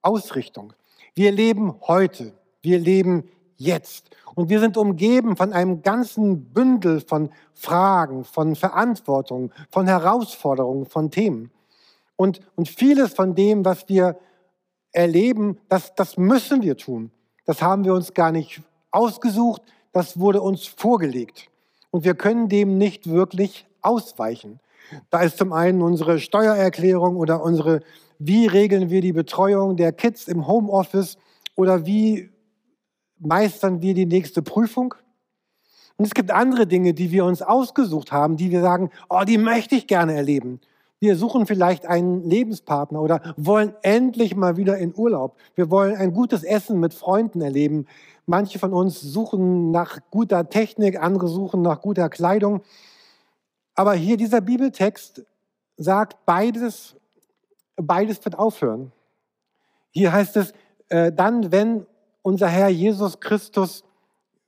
Ausrichtung. 0.00 0.74
Wir 1.16 1.32
leben 1.32 1.74
heute, 1.88 2.32
wir 2.62 2.78
leben 2.78 3.28
jetzt. 3.56 4.10
Und 4.36 4.48
wir 4.48 4.60
sind 4.60 4.76
umgeben 4.76 5.36
von 5.36 5.52
einem 5.52 5.82
ganzen 5.82 6.52
Bündel 6.52 7.00
von 7.00 7.30
Fragen, 7.52 8.22
von 8.22 8.54
Verantwortung, 8.54 9.50
von 9.70 9.88
Herausforderungen, 9.88 10.86
von 10.86 11.10
Themen. 11.10 11.50
Und, 12.14 12.38
und 12.54 12.68
vieles 12.68 13.12
von 13.12 13.34
dem, 13.34 13.64
was 13.64 13.88
wir 13.88 14.16
erleben, 14.92 15.58
das, 15.68 15.94
das 15.94 16.16
müssen 16.16 16.62
wir 16.62 16.76
tun. 16.76 17.10
Das 17.46 17.62
haben 17.62 17.84
wir 17.84 17.94
uns 17.94 18.14
gar 18.14 18.32
nicht 18.32 18.62
ausgesucht, 18.90 19.62
das 19.92 20.18
wurde 20.18 20.40
uns 20.40 20.66
vorgelegt. 20.66 21.48
Und 21.90 22.04
wir 22.04 22.14
können 22.14 22.48
dem 22.48 22.78
nicht 22.78 23.08
wirklich 23.08 23.66
ausweichen. 23.82 24.60
Da 25.10 25.22
ist 25.22 25.38
zum 25.38 25.52
einen 25.52 25.82
unsere 25.82 26.18
Steuererklärung 26.18 27.16
oder 27.16 27.42
unsere, 27.42 27.80
wie 28.18 28.46
regeln 28.46 28.90
wir 28.90 29.00
die 29.00 29.12
Betreuung 29.12 29.76
der 29.76 29.92
Kids 29.92 30.28
im 30.28 30.46
Homeoffice 30.46 31.16
oder 31.56 31.86
wie 31.86 32.30
meistern 33.18 33.82
wir 33.82 33.94
die 33.94 34.06
nächste 34.06 34.42
Prüfung. 34.42 34.94
Und 35.96 36.06
es 36.06 36.14
gibt 36.14 36.30
andere 36.30 36.66
Dinge, 36.66 36.94
die 36.94 37.10
wir 37.10 37.24
uns 37.24 37.42
ausgesucht 37.42 38.10
haben, 38.10 38.36
die 38.36 38.50
wir 38.50 38.62
sagen, 38.62 38.90
oh, 39.08 39.22
die 39.26 39.38
möchte 39.38 39.74
ich 39.74 39.86
gerne 39.86 40.14
erleben. 40.14 40.60
Wir 41.02 41.16
suchen 41.16 41.46
vielleicht 41.46 41.86
einen 41.86 42.28
Lebenspartner 42.28 43.00
oder 43.00 43.34
wollen 43.38 43.74
endlich 43.80 44.36
mal 44.36 44.58
wieder 44.58 44.76
in 44.76 44.94
Urlaub. 44.94 45.34
Wir 45.54 45.70
wollen 45.70 45.96
ein 45.96 46.12
gutes 46.12 46.44
Essen 46.44 46.78
mit 46.78 46.92
Freunden 46.92 47.40
erleben. 47.40 47.86
Manche 48.26 48.58
von 48.58 48.74
uns 48.74 49.00
suchen 49.00 49.70
nach 49.70 50.00
guter 50.10 50.50
Technik, 50.50 51.02
andere 51.02 51.28
suchen 51.28 51.62
nach 51.62 51.80
guter 51.80 52.10
Kleidung. 52.10 52.60
Aber 53.74 53.94
hier 53.94 54.18
dieser 54.18 54.42
Bibeltext 54.42 55.24
sagt, 55.78 56.18
beides, 56.26 56.94
beides 57.76 58.22
wird 58.22 58.38
aufhören. 58.38 58.92
Hier 59.92 60.12
heißt 60.12 60.36
es, 60.36 60.52
äh, 60.90 61.10
dann, 61.10 61.50
wenn 61.50 61.86
unser 62.20 62.48
Herr 62.48 62.68
Jesus 62.68 63.20
Christus 63.20 63.84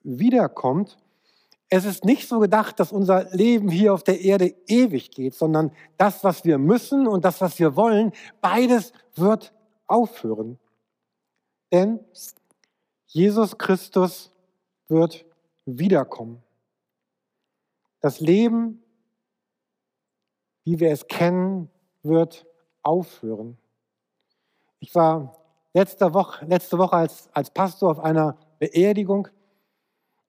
wiederkommt, 0.02 0.98
es 1.72 1.84
ist 1.84 2.04
nicht 2.04 2.28
so 2.28 2.38
gedacht, 2.38 2.78
dass 2.78 2.92
unser 2.92 3.30
Leben 3.34 3.68
hier 3.68 3.94
auf 3.94 4.04
der 4.04 4.20
Erde 4.20 4.54
ewig 4.66 5.10
geht, 5.10 5.34
sondern 5.34 5.72
das, 5.96 6.22
was 6.22 6.44
wir 6.44 6.58
müssen 6.58 7.06
und 7.06 7.24
das, 7.24 7.40
was 7.40 7.58
wir 7.58 7.76
wollen, 7.76 8.12
beides 8.40 8.92
wird 9.14 9.52
aufhören. 9.86 10.58
Denn 11.72 12.00
Jesus 13.06 13.56
Christus 13.56 14.32
wird 14.88 15.24
wiederkommen. 15.64 16.42
Das 18.00 18.20
Leben 18.20 18.82
wie 20.64 20.78
wir 20.78 20.90
es 20.90 21.06
kennen, 21.06 21.70
wird 22.02 22.46
aufhören. 22.82 23.58
Ich 24.80 24.94
war 24.94 25.36
letzte 25.74 26.14
Woche, 26.14 26.44
letzte 26.44 26.78
Woche 26.78 26.96
als, 26.96 27.28
als 27.32 27.50
Pastor 27.50 27.90
auf 27.90 28.00
einer 28.00 28.36
Beerdigung. 28.58 29.28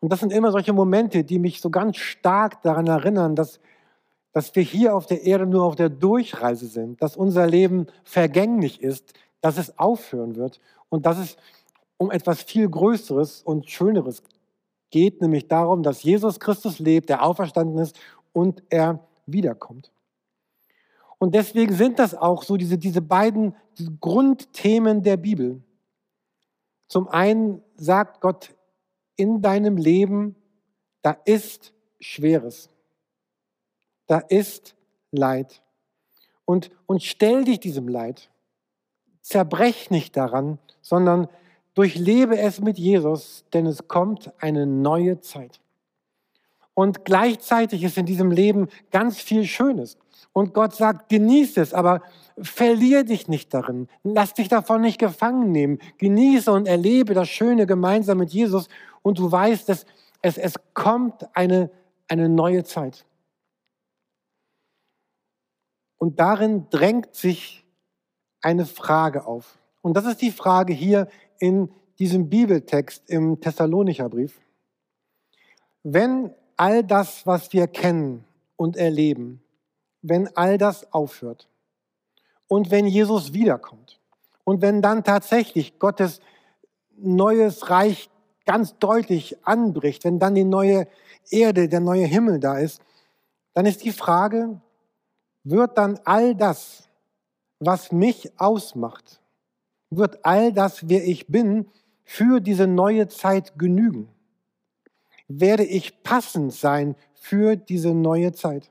Und 0.04 0.10
das 0.12 0.20
sind 0.20 0.34
immer 0.34 0.52
solche 0.52 0.74
Momente, 0.74 1.24
die 1.24 1.40
mich 1.40 1.62
so 1.62 1.70
ganz 1.70 1.96
stark 1.96 2.62
daran 2.62 2.88
erinnern, 2.88 3.38
dass, 3.38 3.62
dass 4.34 4.54
wir 4.54 4.62
hier 4.62 4.98
auf 4.98 5.06
der 5.06 5.24
Erde 5.24 5.46
nur 5.46 5.64
auf 5.64 5.78
der 5.78 5.88
Durchreise 5.88 6.68
sind, 6.68 7.02
dass 7.02 7.16
unser 7.16 7.48
Leben 7.48 7.88
vergänglich 8.04 8.82
ist, 8.82 9.14
dass 9.40 9.58
es 9.58 9.80
aufhören 9.80 10.36
wird 10.36 10.60
und 10.90 11.06
dass 11.06 11.18
es 11.18 11.38
um 11.96 12.12
etwas 12.12 12.44
viel 12.44 12.68
Größeres 12.68 13.44
und 13.44 13.70
Schöneres 13.70 14.24
geht, 14.90 15.22
nämlich 15.22 15.48
darum, 15.48 15.84
dass 15.84 16.04
Jesus 16.04 16.38
Christus 16.42 16.80
lebt, 16.80 17.08
der 17.08 17.24
auferstanden 17.24 17.78
ist 17.78 17.98
und 18.34 18.62
er 18.70 19.00
wiederkommt. 19.26 19.94
Und 21.18 21.34
deswegen 21.34 21.76
sind 21.76 21.98
das 21.98 22.14
auch 22.14 22.44
so 22.44 22.58
diese, 22.58 22.78
diese 22.78 23.02
beiden 23.02 23.56
Grundthemen 24.02 25.02
der 25.02 25.16
Bibel. 25.16 25.64
Zum 26.90 27.08
einen 27.08 27.62
sagt 27.78 28.20
Gott 28.20 28.54
in 29.16 29.42
deinem 29.42 29.78
Leben, 29.78 30.36
da 31.02 31.12
ist 31.26 31.74
Schweres, 32.00 32.70
da 34.08 34.20
ist 34.20 34.76
Leid. 35.12 35.62
Und, 36.46 36.72
und 36.86 37.04
stell 37.04 37.46
dich 37.46 37.60
diesem 37.60 37.88
Leid. 37.88 38.30
Zerbrech 39.22 39.90
nicht 39.90 40.18
daran, 40.18 40.60
sondern 40.82 41.30
durchlebe 41.76 42.38
es 42.38 42.60
mit 42.60 42.78
Jesus, 42.78 43.46
denn 43.54 43.66
es 43.66 43.88
kommt 43.88 44.34
eine 44.42 44.66
neue 44.66 45.22
Zeit. 45.22 45.62
Und 46.74 47.06
gleichzeitig 47.06 47.84
ist 47.84 47.98
in 47.98 48.06
diesem 48.06 48.32
Leben 48.32 48.68
ganz 48.92 49.20
viel 49.20 49.46
Schönes. 49.46 49.98
Und 50.34 50.54
Gott 50.54 50.74
sagt, 50.74 51.10
genieße 51.10 51.62
es, 51.62 51.74
aber 51.74 52.02
verlier 52.42 53.04
dich 53.04 53.28
nicht 53.28 53.54
darin. 53.54 53.88
Lass 54.04 54.34
dich 54.34 54.48
davon 54.48 54.82
nicht 54.82 54.98
gefangen 54.98 55.52
nehmen. 55.52 55.78
Genieße 56.00 56.52
und 56.52 56.68
erlebe 56.68 57.14
das 57.14 57.30
Schöne 57.30 57.68
gemeinsam 57.68 58.18
mit 58.18 58.32
Jesus 58.32 58.68
und 59.04 59.20
du 59.20 59.32
weißt, 59.32 59.70
dass 59.70 59.86
es, 60.24 60.38
es 60.38 60.56
kommt 60.74 61.36
eine, 61.36 61.70
eine 62.08 62.30
neue 62.30 62.64
Zeit. 62.64 63.06
Und 65.98 66.20
darin 66.20 66.68
drängt 66.70 67.14
sich 67.14 67.64
eine 68.42 68.66
Frage 68.66 69.26
auf. 69.26 69.60
Und 69.82 69.96
das 69.96 70.06
ist 70.06 70.22
die 70.22 70.32
Frage 70.32 70.74
hier 70.74 71.08
in 71.40 71.72
diesem 72.00 72.30
Bibeltext 72.30 73.10
im 73.10 73.40
Thessalonicher 73.40 74.10
Brief. 74.10 74.42
Wenn 75.84 76.34
all 76.58 76.84
das, 76.84 77.26
was 77.26 77.54
wir 77.54 77.68
kennen 77.68 78.26
und 78.56 78.78
erleben, 78.78 79.44
wenn 80.02 80.36
all 80.36 80.58
das 80.58 80.92
aufhört 80.94 81.50
und 82.48 82.72
wenn 82.72 82.88
Jesus 82.88 83.34
wiederkommt 83.34 84.00
und 84.44 84.62
wenn 84.62 84.82
dann 84.82 85.04
tatsächlich 85.04 85.80
Gottes 85.80 86.20
neues 86.98 87.70
Reich 87.70 88.10
ganz 88.46 88.78
deutlich 88.78 89.46
anbricht, 89.46 90.04
wenn 90.04 90.20
dann 90.20 90.36
die 90.36 90.44
neue 90.44 90.88
Erde, 91.30 91.70
der 91.70 91.80
neue 91.80 92.06
Himmel 92.06 92.40
da 92.40 92.58
ist, 92.58 92.82
dann 93.54 93.66
ist 93.66 93.84
die 93.84 93.92
Frage, 93.92 94.62
wird 95.44 95.78
dann 95.78 96.00
all 96.04 96.36
das, 96.36 96.90
was 97.60 97.92
mich 97.92 98.32
ausmacht, 98.40 99.22
wird 99.90 100.26
all 100.26 100.52
das, 100.52 100.90
wer 100.90 101.06
ich 101.06 101.28
bin, 101.28 101.68
für 102.04 102.40
diese 102.40 102.68
neue 102.68 103.08
Zeit 103.08 103.58
genügen? 103.58 104.10
Werde 105.28 105.64
ich 105.64 106.04
passend 106.04 106.54
sein 106.54 106.96
für 107.14 107.56
diese 107.56 107.94
neue 107.94 108.34
Zeit? 108.34 108.70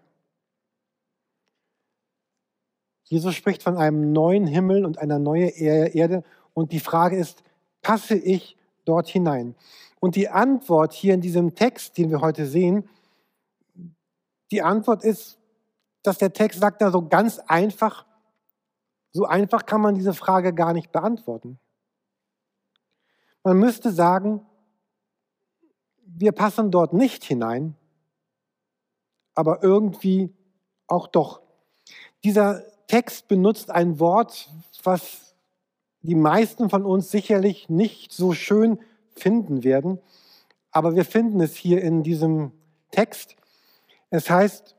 Jesus 3.04 3.34
spricht 3.34 3.62
von 3.62 3.76
einem 3.76 4.12
neuen 4.12 4.46
Himmel 4.46 4.84
und 4.84 4.98
einer 4.98 5.18
neuen 5.18 5.50
Erde 5.50 6.24
und 6.54 6.72
die 6.72 6.80
Frage 6.80 7.16
ist, 7.16 7.42
passe 7.82 8.14
ich 8.14 8.56
dort 8.84 9.08
hinein? 9.08 9.54
Und 10.00 10.16
die 10.16 10.28
Antwort 10.28 10.92
hier 10.92 11.14
in 11.14 11.20
diesem 11.20 11.54
Text, 11.54 11.96
den 11.98 12.10
wir 12.10 12.20
heute 12.20 12.46
sehen, 12.46 12.88
die 14.50 14.62
Antwort 14.62 15.04
ist, 15.04 15.38
dass 16.02 16.18
der 16.18 16.32
Text 16.32 16.60
sagt 16.60 16.82
da 16.82 16.90
so 16.90 17.08
ganz 17.08 17.38
einfach, 17.38 18.04
so 19.12 19.24
einfach 19.24 19.66
kann 19.66 19.80
man 19.80 19.94
diese 19.94 20.14
Frage 20.14 20.52
gar 20.52 20.72
nicht 20.72 20.90
beantworten. 20.90 21.58
Man 23.44 23.58
müsste 23.58 23.90
sagen, 23.92 24.44
wir 26.04 26.32
passen 26.32 26.70
dort 26.70 26.92
nicht 26.92 27.24
hinein, 27.24 27.76
aber 29.34 29.62
irgendwie 29.62 30.34
auch 30.86 31.06
doch. 31.06 31.40
Dieser 32.24 32.62
Text 32.86 33.28
benutzt 33.28 33.70
ein 33.70 33.98
Wort, 33.98 34.50
was 34.82 35.31
die 36.02 36.14
meisten 36.14 36.68
von 36.70 36.84
uns 36.84 37.10
sicherlich 37.10 37.68
nicht 37.68 38.12
so 38.12 38.32
schön 38.32 38.78
finden 39.14 39.64
werden, 39.64 39.98
aber 40.70 40.94
wir 40.96 41.04
finden 41.04 41.40
es 41.40 41.54
hier 41.54 41.82
in 41.82 42.02
diesem 42.02 42.52
Text. 42.90 43.36
Es 44.10 44.30
heißt, 44.30 44.74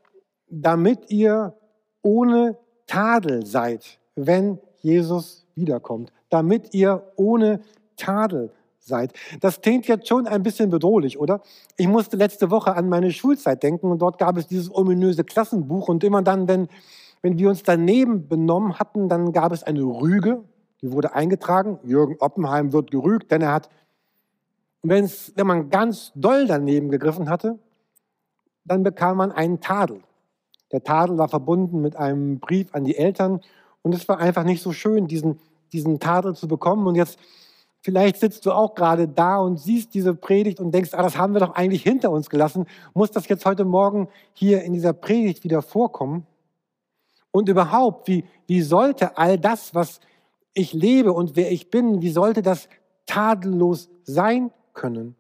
damit 0.50 1.10
ihr 1.10 1.56
ohne 2.02 2.58
Tadel 2.88 3.46
seid, 3.46 4.00
wenn 4.16 4.60
Jesus 4.82 5.46
wiederkommt. 5.56 6.12
Damit 6.30 6.74
ihr 6.74 7.12
ohne 7.16 7.62
Tadel 7.96 8.52
seid. 8.80 9.14
Das 9.40 9.62
klingt 9.62 9.88
jetzt 9.88 10.08
schon 10.08 10.28
ein 10.28 10.44
bisschen 10.44 10.70
bedrohlich, 10.70 11.18
oder? 11.18 11.42
Ich 11.78 11.88
musste 11.88 12.18
letzte 12.18 12.52
Woche 12.52 12.76
an 12.76 12.90
meine 12.90 13.12
Schulzeit 13.12 13.64
denken 13.64 13.90
und 13.90 14.00
dort 14.00 14.18
gab 14.18 14.38
es 14.38 14.48
dieses 14.48 14.74
ominöse 14.74 15.24
Klassenbuch 15.24 15.88
und 15.88 16.04
immer 16.04 16.22
dann, 16.22 16.48
wenn, 16.48 16.68
wenn 17.22 17.38
wir 17.38 17.50
uns 17.50 17.64
daneben 17.64 18.28
benommen 18.28 18.78
hatten, 18.80 19.08
dann 19.08 19.32
gab 19.32 19.54
es 19.54 19.64
eine 19.64 19.84
Rüge, 19.84 20.44
die 20.84 20.92
wurde 20.92 21.16
eingetragen. 21.16 21.80
Jürgen 21.84 22.18
Oppenheim 22.20 22.74
wird 22.74 22.92
gerügt, 22.92 23.32
denn 23.32 23.42
er 23.42 23.54
hat, 23.54 23.70
wenn 24.84 25.10
man 25.38 25.70
ganz 25.70 26.12
doll 26.14 26.46
daneben 26.46 26.92
gegriffen 26.92 27.30
hatte, 27.30 27.58
dann 28.66 28.84
bekam 28.84 29.18
man 29.18 29.32
einen 29.32 29.62
Tadel. 29.62 30.02
Der 30.74 30.84
Tadel 30.84 31.18
war 31.18 31.30
verbunden 31.30 31.82
mit 31.82 31.96
einem 31.96 32.40
Brief 32.40 32.76
an 32.76 32.84
die 32.84 32.98
Eltern 32.98 33.40
und 33.82 33.96
es 33.96 34.08
war 34.10 34.20
einfach 34.20 34.44
nicht 34.44 34.62
so 34.62 34.74
schön, 34.74 35.08
diesen, 35.08 35.40
diesen 35.72 36.02
Tadel 36.02 36.36
zu 36.36 36.50
bekommen. 36.50 36.86
Und 36.86 36.96
jetzt, 36.96 37.18
vielleicht 37.80 38.18
sitzt 38.18 38.46
du 38.46 38.52
auch 38.52 38.76
gerade 38.76 39.08
da 39.08 39.38
und 39.38 39.58
siehst 39.58 39.94
diese 39.94 40.14
Predigt 40.14 40.60
und 40.60 40.74
denkst, 40.74 40.94
ah, 40.94 41.02
das 41.02 41.18
haben 41.18 41.34
wir 41.34 41.40
doch 41.40 41.56
eigentlich 41.56 41.84
hinter 41.84 42.12
uns 42.12 42.30
gelassen. 42.30 42.66
Muss 42.94 43.12
das 43.12 43.30
jetzt 43.30 43.46
heute 43.46 43.64
Morgen 43.64 44.10
hier 44.34 44.64
in 44.64 44.74
dieser 44.74 44.92
Predigt 44.92 45.46
wieder 45.46 45.62
vorkommen? 45.62 46.28
Und 47.32 47.48
überhaupt, 47.48 48.10
wie, 48.10 48.26
wie 48.48 48.62
sollte 48.62 49.18
all 49.18 49.40
das, 49.40 49.74
was 49.74 50.02
ich 50.54 50.74
lebe 50.74 51.14
und 51.14 51.36
wer 51.36 51.52
ich 51.52 51.70
bin, 51.70 52.02
wie 52.02 52.12
sollte 52.12 52.42
das 52.42 52.70
tadellos 53.06 53.90
sein 54.04 54.52
können? 54.74 55.16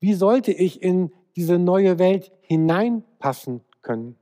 Wie 0.00 0.14
sollte 0.14 0.52
ich 0.52 0.82
in 0.82 1.12
diese 1.36 1.58
neue 1.58 1.98
Welt 1.98 2.32
hineinpassen 2.42 3.62
können? 3.82 4.16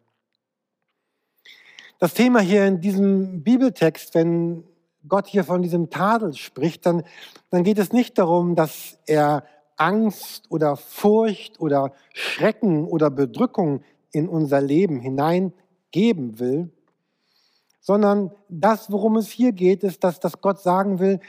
Das 1.99 2.15
Thema 2.15 2.41
hier 2.41 2.67
in 2.67 2.81
diesem 2.81 3.43
Bibeltext, 3.43 4.15
wenn 4.15 4.65
Gott 5.09 5.27
hier 5.27 5.43
von 5.43 5.63
diesem 5.63 5.91
Tadel 5.91 6.35
spricht, 6.35 6.87
dann, 6.87 7.03
dann 7.51 7.65
geht 7.65 7.79
es 7.79 7.93
nicht 7.93 8.19
darum, 8.19 8.55
dass 8.55 8.99
er 9.07 9.45
Angst 9.77 10.47
oder 10.51 10.77
Furcht 10.77 11.61
oder 11.61 11.93
Schrecken 12.13 12.87
oder 12.87 13.11
Bedrückung 13.11 13.83
in 14.13 14.29
unser 14.29 14.61
Leben 14.61 15.01
hineingeben 15.01 16.39
will, 16.39 16.71
sondern 17.81 18.33
das, 18.49 18.91
worum 18.91 19.17
es 19.17 19.29
hier 19.29 19.53
geht, 19.53 19.85
ist, 19.85 20.05
dass, 20.05 20.21
dass 20.21 20.41
Gott 20.41 20.61
sagen 20.61 20.99
will, 20.99 21.21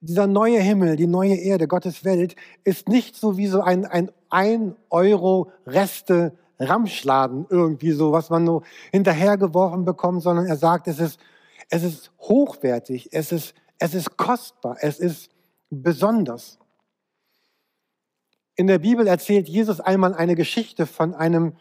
dieser 0.00 0.26
neue 0.26 0.60
Himmel, 0.60 0.96
die 0.96 1.06
neue 1.06 1.34
Erde, 1.34 1.68
Gottes 1.68 2.04
Welt, 2.04 2.34
ist 2.64 2.88
nicht 2.88 3.16
so 3.16 3.36
wie 3.36 3.46
so 3.46 3.60
ein, 3.60 3.84
ein, 3.84 4.10
ein 4.30 4.76
Euro 4.88 5.52
Reste 5.66 6.32
Ramschladen 6.58 7.46
irgendwie 7.48 7.92
so, 7.92 8.12
was 8.12 8.30
man 8.30 8.46
so 8.46 8.62
hinterhergeworfen 8.92 9.84
bekommt, 9.84 10.22
sondern 10.22 10.46
er 10.46 10.56
sagt, 10.56 10.88
es 10.88 11.00
ist, 11.00 11.18
es 11.70 11.82
ist 11.82 12.12
hochwertig, 12.20 13.10
es 13.12 13.32
ist, 13.32 13.54
es 13.78 13.94
ist 13.94 14.16
kostbar, 14.16 14.76
es 14.80 14.98
ist 14.98 15.30
besonders. 15.70 16.58
In 18.56 18.66
der 18.66 18.78
Bibel 18.78 19.06
erzählt 19.06 19.48
Jesus 19.48 19.80
einmal 19.80 20.14
eine 20.14 20.34
Geschichte 20.34 20.86
von 20.86 21.14
einem 21.14 21.56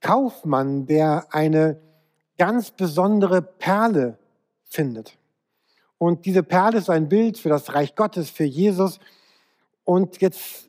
Kaufmann, 0.00 0.86
der 0.86 1.26
eine 1.30 1.80
ganz 2.38 2.70
besondere 2.70 3.42
Perle 3.42 4.18
findet. 4.64 5.16
Und 5.98 6.26
diese 6.26 6.42
Perle 6.42 6.78
ist 6.78 6.90
ein 6.90 7.08
Bild 7.08 7.38
für 7.38 7.48
das 7.48 7.74
Reich 7.74 7.94
Gottes, 7.94 8.30
für 8.30 8.44
Jesus. 8.44 8.98
Und 9.84 10.20
jetzt 10.20 10.66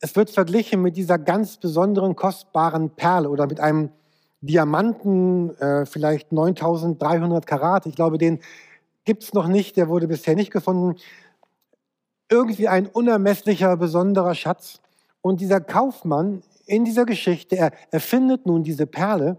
es 0.00 0.14
wird 0.14 0.30
verglichen 0.30 0.82
mit 0.82 0.96
dieser 0.96 1.18
ganz 1.18 1.56
besonderen, 1.56 2.16
kostbaren 2.16 2.90
Perle 2.90 3.30
oder 3.30 3.46
mit 3.46 3.60
einem 3.60 3.90
Diamanten, 4.40 5.56
äh, 5.58 5.86
vielleicht 5.86 6.32
9300 6.32 7.46
Karat. 7.46 7.86
Ich 7.86 7.96
glaube, 7.96 8.18
den 8.18 8.40
gibt 9.04 9.22
es 9.22 9.32
noch 9.32 9.48
nicht, 9.48 9.76
der 9.76 9.88
wurde 9.88 10.06
bisher 10.06 10.34
nicht 10.34 10.50
gefunden. 10.50 11.00
Irgendwie 12.28 12.68
ein 12.68 12.86
unermesslicher, 12.86 13.76
besonderer 13.76 14.34
Schatz. 14.34 14.80
Und 15.22 15.40
dieser 15.40 15.60
Kaufmann 15.60 16.42
in 16.66 16.84
dieser 16.84 17.06
Geschichte, 17.06 17.56
er, 17.56 17.72
er 17.90 18.00
findet 18.00 18.46
nun 18.46 18.64
diese 18.64 18.86
Perle, 18.86 19.38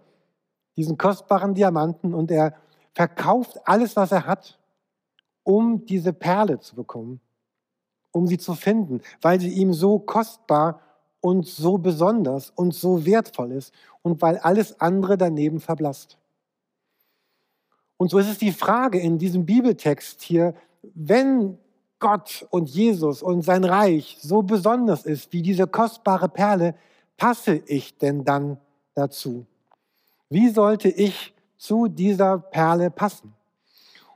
diesen 0.77 0.97
kostbaren 0.97 1.53
Diamanten 1.53 2.13
und 2.13 2.31
er 2.31 2.53
verkauft 2.93 3.59
alles, 3.65 3.95
was 3.95 4.11
er 4.11 4.25
hat, 4.25 4.57
um 5.43 5.85
diese 5.85 6.13
Perle 6.13 6.59
zu 6.59 6.75
bekommen 6.75 7.19
um 8.17 8.27
sie 8.27 8.37
zu 8.37 8.55
finden, 8.55 9.01
weil 9.21 9.39
sie 9.39 9.49
ihm 9.49 9.73
so 9.73 9.99
kostbar 9.99 10.81
und 11.21 11.45
so 11.45 11.77
besonders 11.77 12.49
und 12.49 12.73
so 12.73 13.05
wertvoll 13.05 13.51
ist 13.51 13.73
und 14.01 14.21
weil 14.21 14.37
alles 14.37 14.79
andere 14.81 15.17
daneben 15.17 15.59
verblasst. 15.59 16.17
Und 17.97 18.11
so 18.11 18.19
ist 18.19 18.29
es 18.29 18.37
die 18.37 18.51
Frage 18.51 18.99
in 18.99 19.17
diesem 19.17 19.45
Bibeltext 19.45 20.21
hier, 20.21 20.53
wenn 20.93 21.57
Gott 21.99 22.45
und 22.51 22.69
Jesus 22.69 23.23
und 23.23 23.41
sein 23.41 23.63
Reich 23.63 24.19
so 24.21 24.43
besonders 24.43 25.05
ist 25.05 25.33
wie 25.33 25.41
diese 25.41 25.65
kostbare 25.65 26.29
Perle, 26.29 26.75
passe 27.17 27.63
ich 27.65 27.97
denn 27.97 28.23
dann 28.23 28.57
dazu? 28.93 29.47
Wie 30.29 30.49
sollte 30.49 30.89
ich 30.89 31.33
zu 31.57 31.87
dieser 31.87 32.37
Perle 32.39 32.91
passen? 32.91 33.33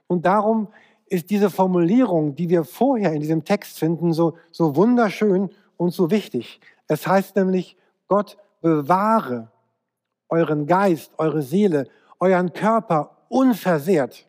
Und 0.07 0.25
darum 0.25 0.67
ist 1.05 1.29
diese 1.29 1.49
Formulierung, 1.49 2.35
die 2.35 2.49
wir 2.49 2.63
vorher 2.63 3.13
in 3.13 3.21
diesem 3.21 3.43
Text 3.43 3.79
finden, 3.79 4.13
so, 4.13 4.37
so 4.51 4.75
wunderschön 4.75 5.49
und 5.77 5.91
so 5.93 6.11
wichtig. 6.11 6.59
Es 6.87 7.07
heißt 7.07 7.35
nämlich, 7.35 7.77
Gott 8.07 8.37
bewahre 8.61 9.51
euren 10.29 10.67
Geist, 10.67 11.11
eure 11.17 11.41
Seele, 11.41 11.87
euren 12.19 12.53
Körper 12.53 13.17
unversehrt. 13.29 14.27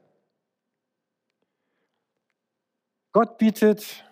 Gott 3.12 3.38
bietet 3.38 4.04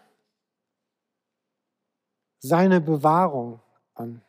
seine 2.39 2.81
Bewahrung 2.81 3.61
an. 3.95 4.23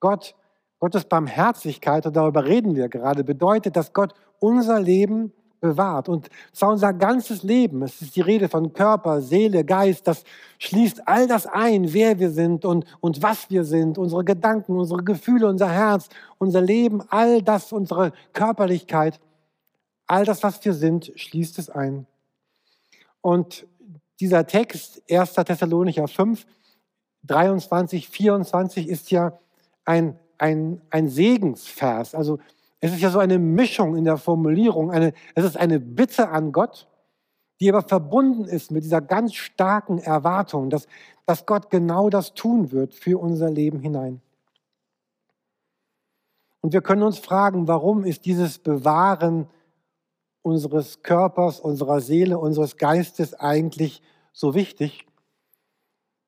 Gott, 0.00 0.34
Gottes 0.78 1.04
Barmherzigkeit, 1.04 2.06
und 2.06 2.16
darüber 2.16 2.44
reden 2.44 2.76
wir 2.76 2.88
gerade, 2.88 3.24
bedeutet, 3.24 3.76
dass 3.76 3.92
Gott 3.92 4.12
unser 4.38 4.80
Leben 4.80 5.32
bewahrt. 5.60 6.08
Und 6.08 6.28
zwar 6.52 6.70
unser 6.72 6.92
ganzes 6.92 7.42
Leben, 7.42 7.82
es 7.82 8.02
ist 8.02 8.16
die 8.16 8.20
Rede 8.20 8.48
von 8.48 8.72
Körper, 8.72 9.20
Seele, 9.22 9.64
Geist, 9.64 10.06
das 10.06 10.24
schließt 10.58 11.08
all 11.08 11.26
das 11.26 11.46
ein, 11.46 11.92
wer 11.92 12.18
wir 12.18 12.30
sind 12.30 12.64
und, 12.64 12.84
und 13.00 13.22
was 13.22 13.50
wir 13.50 13.64
sind, 13.64 13.98
unsere 13.98 14.24
Gedanken, 14.24 14.76
unsere 14.76 15.02
Gefühle, 15.02 15.48
unser 15.48 15.70
Herz, 15.70 16.08
unser 16.38 16.60
Leben, 16.60 17.02
all 17.08 17.42
das, 17.42 17.72
unsere 17.72 18.12
Körperlichkeit, 18.32 19.18
all 20.06 20.24
das, 20.24 20.42
was 20.42 20.64
wir 20.64 20.74
sind, 20.74 21.12
schließt 21.16 21.58
es 21.58 21.70
ein. 21.70 22.06
Und 23.20 23.66
dieser 24.20 24.46
Text, 24.46 25.02
1. 25.10 25.32
Thessalonicher 25.34 26.06
5, 26.06 26.46
23, 27.24 28.08
24, 28.08 28.88
ist 28.88 29.10
ja 29.10 29.38
ein, 29.84 30.18
ein, 30.38 30.80
ein 30.90 31.08
Segensvers. 31.08 32.14
Also 32.14 32.38
es 32.80 32.92
ist 32.92 33.00
ja 33.00 33.10
so 33.10 33.18
eine 33.18 33.38
Mischung 33.38 33.96
in 33.96 34.04
der 34.04 34.16
Formulierung. 34.16 34.90
Eine, 34.90 35.12
es 35.34 35.44
ist 35.44 35.56
eine 35.56 35.80
Bitte 35.80 36.28
an 36.28 36.52
Gott, 36.52 36.88
die 37.60 37.68
aber 37.68 37.86
verbunden 37.86 38.44
ist 38.44 38.70
mit 38.70 38.84
dieser 38.84 39.00
ganz 39.00 39.34
starken 39.34 39.98
Erwartung, 39.98 40.70
dass, 40.70 40.86
dass 41.24 41.46
Gott 41.46 41.70
genau 41.70 42.10
das 42.10 42.34
tun 42.34 42.70
wird 42.70 42.94
für 42.94 43.18
unser 43.18 43.50
Leben 43.50 43.80
hinein. 43.80 44.20
Und 46.60 46.72
wir 46.72 46.82
können 46.82 47.02
uns 47.02 47.18
fragen, 47.18 47.68
warum 47.68 48.04
ist 48.04 48.26
dieses 48.26 48.58
Bewahren 48.58 49.48
unseres 50.42 51.02
Körpers, 51.02 51.60
unserer 51.60 52.00
Seele, 52.00 52.38
unseres 52.38 52.76
Geistes 52.76 53.34
eigentlich 53.34 54.02
so 54.32 54.54
wichtig? 54.54 55.06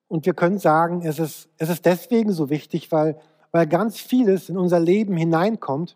Und 0.07 0.25
wir 0.25 0.35
können 0.35 0.59
sagen, 0.59 1.03
es 1.03 1.19
ist, 1.19 1.49
es 1.59 1.69
ist 1.69 1.85
deswegen 1.85 2.33
so 2.33 2.49
wichtig, 2.51 2.91
weil, 2.91 3.21
weil 3.53 3.67
ganz 3.67 3.99
vieles 3.99 4.49
in 4.49 4.59
unser 4.59 4.81
Leben 4.81 5.17
hineinkommt. 5.17 5.95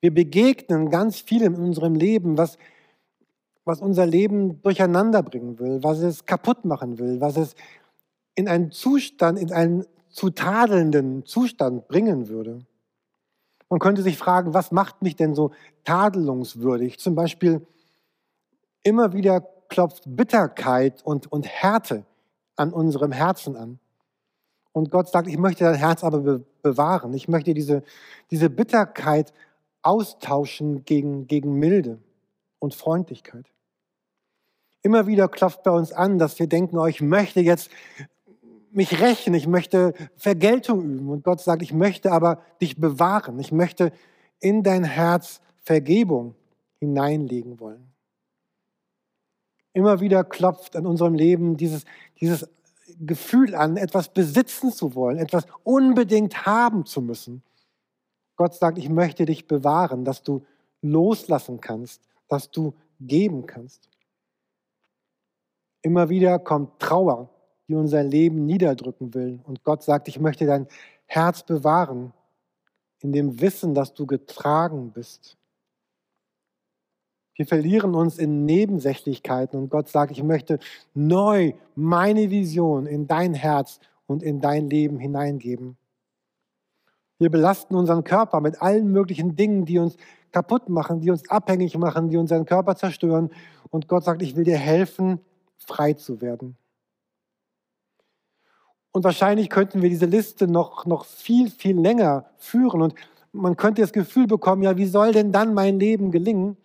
Wir 0.00 0.12
begegnen 0.12 0.90
ganz 0.90 1.20
vielem 1.20 1.54
in 1.54 1.62
unserem 1.62 1.94
Leben, 1.94 2.36
was, 2.36 2.58
was 3.64 3.80
unser 3.80 4.06
Leben 4.06 4.62
durcheinander 4.62 5.22
bringen 5.22 5.58
will, 5.58 5.82
was 5.82 6.00
es 6.00 6.26
kaputt 6.26 6.64
machen 6.64 6.98
will, 6.98 7.20
was 7.20 7.36
es 7.36 7.54
in 8.34 8.48
einen 8.48 8.70
Zustand, 8.70 9.38
in 9.38 9.52
einen 9.52 9.86
zu 10.08 10.30
tadelnden 10.30 11.24
Zustand 11.24 11.88
bringen 11.88 12.28
würde. 12.28 12.64
Man 13.68 13.80
könnte 13.80 14.02
sich 14.02 14.16
fragen, 14.16 14.54
was 14.54 14.70
macht 14.70 15.02
mich 15.02 15.16
denn 15.16 15.34
so 15.34 15.50
tadelungswürdig? 15.84 16.98
Zum 16.98 17.14
Beispiel 17.14 17.66
immer 18.82 19.12
wieder 19.12 19.40
klopft 19.68 20.04
Bitterkeit 20.06 21.02
und, 21.04 21.30
und 21.32 21.46
Härte 21.46 22.04
an 22.56 22.72
unserem 22.72 23.10
Herzen 23.10 23.56
an. 23.56 23.80
Und 24.72 24.90
Gott 24.90 25.08
sagt, 25.08 25.26
ich 25.28 25.38
möchte 25.38 25.64
dein 25.64 25.74
Herz 25.74 26.04
aber 26.04 26.20
be 26.20 26.44
bewahren. 26.64 27.14
Ich 27.14 27.28
möchte 27.28 27.54
diese, 27.54 27.84
diese 28.32 28.50
Bitterkeit 28.50 29.32
austauschen 29.82 30.84
gegen, 30.84 31.28
gegen 31.28 31.54
Milde 31.54 32.00
und 32.58 32.74
Freundlichkeit. 32.74 33.46
Immer 34.82 35.06
wieder 35.06 35.28
klopft 35.28 35.62
bei 35.62 35.70
uns 35.70 35.92
an, 35.92 36.18
dass 36.18 36.40
wir 36.40 36.48
denken, 36.48 36.76
oh, 36.76 36.86
ich 36.86 37.00
möchte 37.00 37.40
jetzt 37.40 37.70
mich 38.72 39.00
rächen, 39.00 39.34
ich 39.34 39.46
möchte 39.46 39.94
Vergeltung 40.16 40.82
üben. 40.82 41.08
Und 41.08 41.22
Gott 41.22 41.40
sagt, 41.40 41.62
ich 41.62 41.72
möchte 41.72 42.10
aber 42.10 42.42
dich 42.60 42.80
bewahren. 42.80 43.38
Ich 43.38 43.52
möchte 43.52 43.92
in 44.40 44.64
dein 44.64 44.82
Herz 44.82 45.40
Vergebung 45.62 46.34
hineinlegen 46.80 47.60
wollen 47.60 47.94
immer 49.74 50.00
wieder 50.00 50.24
klopft 50.24 50.76
an 50.76 50.86
unserem 50.86 51.14
Leben 51.14 51.58
dieses, 51.58 51.84
dieses 52.20 52.48
Gefühl 53.00 53.54
an, 53.54 53.76
etwas 53.76 54.08
besitzen 54.12 54.72
zu 54.72 54.94
wollen, 54.94 55.18
etwas 55.18 55.46
unbedingt 55.62 56.46
haben 56.46 56.86
zu 56.86 57.00
müssen. 57.00 57.42
Gott 58.36 58.54
sagt, 58.54 58.78
ich 58.78 58.88
möchte 58.88 59.24
dich 59.24 59.46
bewahren, 59.46 60.04
dass 60.04 60.22
du 60.22 60.44
loslassen 60.82 61.60
kannst, 61.60 62.02
dass 62.28 62.50
du 62.50 62.74
geben 63.00 63.46
kannst. 63.46 63.88
Immer 65.82 66.08
wieder 66.08 66.38
kommt 66.38 66.78
Trauer, 66.80 67.30
die 67.68 67.74
unser 67.74 68.02
Leben 68.02 68.46
niederdrücken 68.46 69.14
will. 69.14 69.40
Und 69.44 69.64
Gott 69.64 69.82
sagt, 69.82 70.08
ich 70.08 70.18
möchte 70.18 70.46
dein 70.46 70.66
Herz 71.06 71.42
bewahren, 71.42 72.12
in 73.00 73.12
dem 73.12 73.40
Wissen, 73.40 73.74
dass 73.74 73.92
du 73.92 74.06
getragen 74.06 74.90
bist. 74.90 75.36
Wir 77.36 77.46
verlieren 77.46 77.94
uns 77.94 78.18
in 78.18 78.44
Nebensächlichkeiten 78.44 79.58
und 79.58 79.68
Gott 79.68 79.88
sagt, 79.88 80.12
ich 80.12 80.22
möchte 80.22 80.58
neu 80.94 81.52
meine 81.74 82.30
Vision 82.30 82.86
in 82.86 83.06
dein 83.06 83.34
Herz 83.34 83.80
und 84.06 84.22
in 84.22 84.40
dein 84.40 84.70
Leben 84.70 84.98
hineingeben. 84.98 85.76
Wir 87.18 87.30
belasten 87.30 87.74
unseren 87.74 88.04
Körper 88.04 88.40
mit 88.40 88.60
allen 88.62 88.90
möglichen 88.90 89.34
Dingen, 89.34 89.64
die 89.64 89.78
uns 89.78 89.96
kaputt 90.30 90.68
machen, 90.68 91.00
die 91.00 91.10
uns 91.10 91.28
abhängig 91.30 91.76
machen, 91.78 92.08
die 92.08 92.16
unseren 92.16 92.44
Körper 92.44 92.76
zerstören. 92.76 93.30
Und 93.70 93.88
Gott 93.88 94.04
sagt, 94.04 94.22
ich 94.22 94.36
will 94.36 94.44
dir 94.44 94.58
helfen, 94.58 95.20
frei 95.56 95.94
zu 95.94 96.20
werden. 96.20 96.56
Und 98.92 99.04
wahrscheinlich 99.04 99.50
könnten 99.50 99.82
wir 99.82 99.88
diese 99.88 100.06
Liste 100.06 100.46
noch, 100.46 100.86
noch 100.86 101.04
viel, 101.04 101.50
viel 101.50 101.80
länger 101.80 102.26
führen. 102.36 102.82
Und 102.82 102.94
man 103.32 103.56
könnte 103.56 103.82
das 103.82 103.92
Gefühl 103.92 104.26
bekommen, 104.26 104.62
ja, 104.62 104.76
wie 104.76 104.86
soll 104.86 105.12
denn 105.12 105.32
dann 105.32 105.54
mein 105.54 105.80
Leben 105.80 106.12
gelingen? 106.12 106.56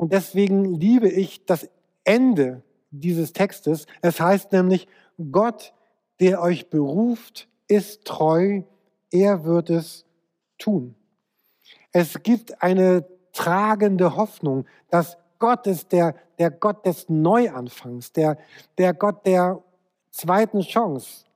Und 0.00 0.14
deswegen 0.14 0.64
liebe 0.64 1.10
ich 1.10 1.44
das 1.44 1.68
Ende 2.04 2.62
dieses 2.90 3.34
Textes. 3.34 3.84
Es 4.00 4.18
heißt 4.18 4.50
nämlich, 4.50 4.88
Gott, 5.30 5.74
der 6.20 6.40
euch 6.40 6.70
beruft, 6.70 7.48
ist 7.68 8.06
treu, 8.06 8.62
er 9.10 9.44
wird 9.44 9.68
es 9.68 10.06
tun. 10.56 10.94
Es 11.92 12.22
gibt 12.22 12.62
eine 12.62 13.04
tragende 13.34 14.16
Hoffnung, 14.16 14.64
dass 14.88 15.18
Gott 15.38 15.66
ist 15.66 15.92
der, 15.92 16.14
der 16.38 16.50
Gott 16.50 16.86
des 16.86 17.10
Neuanfangs, 17.10 18.10
der, 18.14 18.38
der 18.78 18.94
Gott 18.94 19.26
der 19.26 19.62
zweiten 20.12 20.62
Chance. 20.62 21.26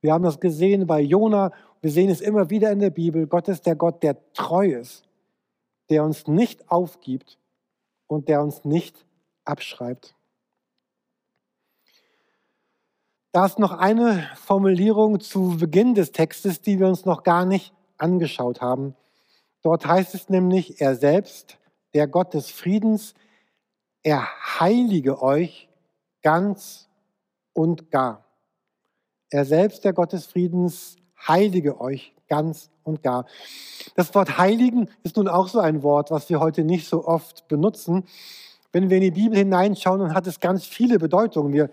Wir 0.00 0.12
haben 0.12 0.24
das 0.24 0.40
gesehen 0.40 0.88
bei 0.88 1.02
Jona, 1.02 1.52
wir 1.80 1.92
sehen 1.92 2.10
es 2.10 2.20
immer 2.20 2.50
wieder 2.50 2.72
in 2.72 2.80
der 2.80 2.90
Bibel. 2.90 3.28
Gott 3.28 3.46
ist 3.46 3.64
der 3.64 3.76
Gott, 3.76 4.02
der 4.02 4.16
treu 4.32 4.72
ist, 4.72 5.04
der 5.88 6.02
uns 6.02 6.26
nicht 6.26 6.68
aufgibt 6.68 7.38
und 8.08 8.28
der 8.28 8.42
uns 8.42 8.64
nicht 8.64 9.06
abschreibt. 9.44 10.16
Da 13.32 13.46
ist 13.46 13.58
noch 13.58 13.72
eine 13.72 14.28
Formulierung 14.34 15.20
zu 15.20 15.58
Beginn 15.58 15.94
des 15.94 16.10
Textes, 16.10 16.60
die 16.60 16.80
wir 16.80 16.88
uns 16.88 17.04
noch 17.04 17.22
gar 17.22 17.44
nicht 17.44 17.72
angeschaut 17.98 18.60
haben. 18.60 18.96
Dort 19.62 19.86
heißt 19.86 20.14
es 20.14 20.28
nämlich, 20.28 20.80
er 20.80 20.96
selbst, 20.96 21.58
der 21.94 22.08
Gott 22.08 22.34
des 22.34 22.50
Friedens, 22.50 23.14
er 24.02 24.26
heilige 24.58 25.22
euch 25.22 25.68
ganz 26.22 26.88
und 27.52 27.90
gar. 27.90 28.24
Er 29.30 29.44
selbst, 29.44 29.84
der 29.84 29.92
Gott 29.92 30.12
des 30.12 30.26
Friedens, 30.26 30.96
heilige 31.26 31.80
euch 31.80 32.14
ganz 32.28 32.70
und 32.88 33.02
gar. 33.02 33.26
Das 33.94 34.14
Wort 34.14 34.38
heiligen 34.38 34.88
ist 35.02 35.16
nun 35.16 35.28
auch 35.28 35.48
so 35.48 35.60
ein 35.60 35.82
Wort, 35.82 36.10
was 36.10 36.28
wir 36.28 36.40
heute 36.40 36.64
nicht 36.64 36.88
so 36.88 37.06
oft 37.06 37.46
benutzen. 37.48 38.04
Wenn 38.72 38.90
wir 38.90 38.96
in 38.96 39.04
die 39.04 39.10
Bibel 39.10 39.38
hineinschauen, 39.38 40.00
dann 40.00 40.14
hat 40.14 40.26
es 40.26 40.40
ganz 40.40 40.66
viele 40.66 40.98
Bedeutungen. 40.98 41.52
Wir 41.52 41.70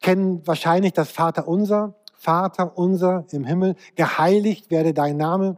kennen 0.00 0.46
wahrscheinlich 0.46 0.92
das 0.92 1.10
Vater 1.10 1.48
unser, 1.48 1.94
Vater 2.14 2.76
unser 2.76 3.24
im 3.32 3.44
Himmel, 3.44 3.76
geheiligt 3.96 4.70
werde 4.70 4.94
dein 4.94 5.16
Name. 5.16 5.56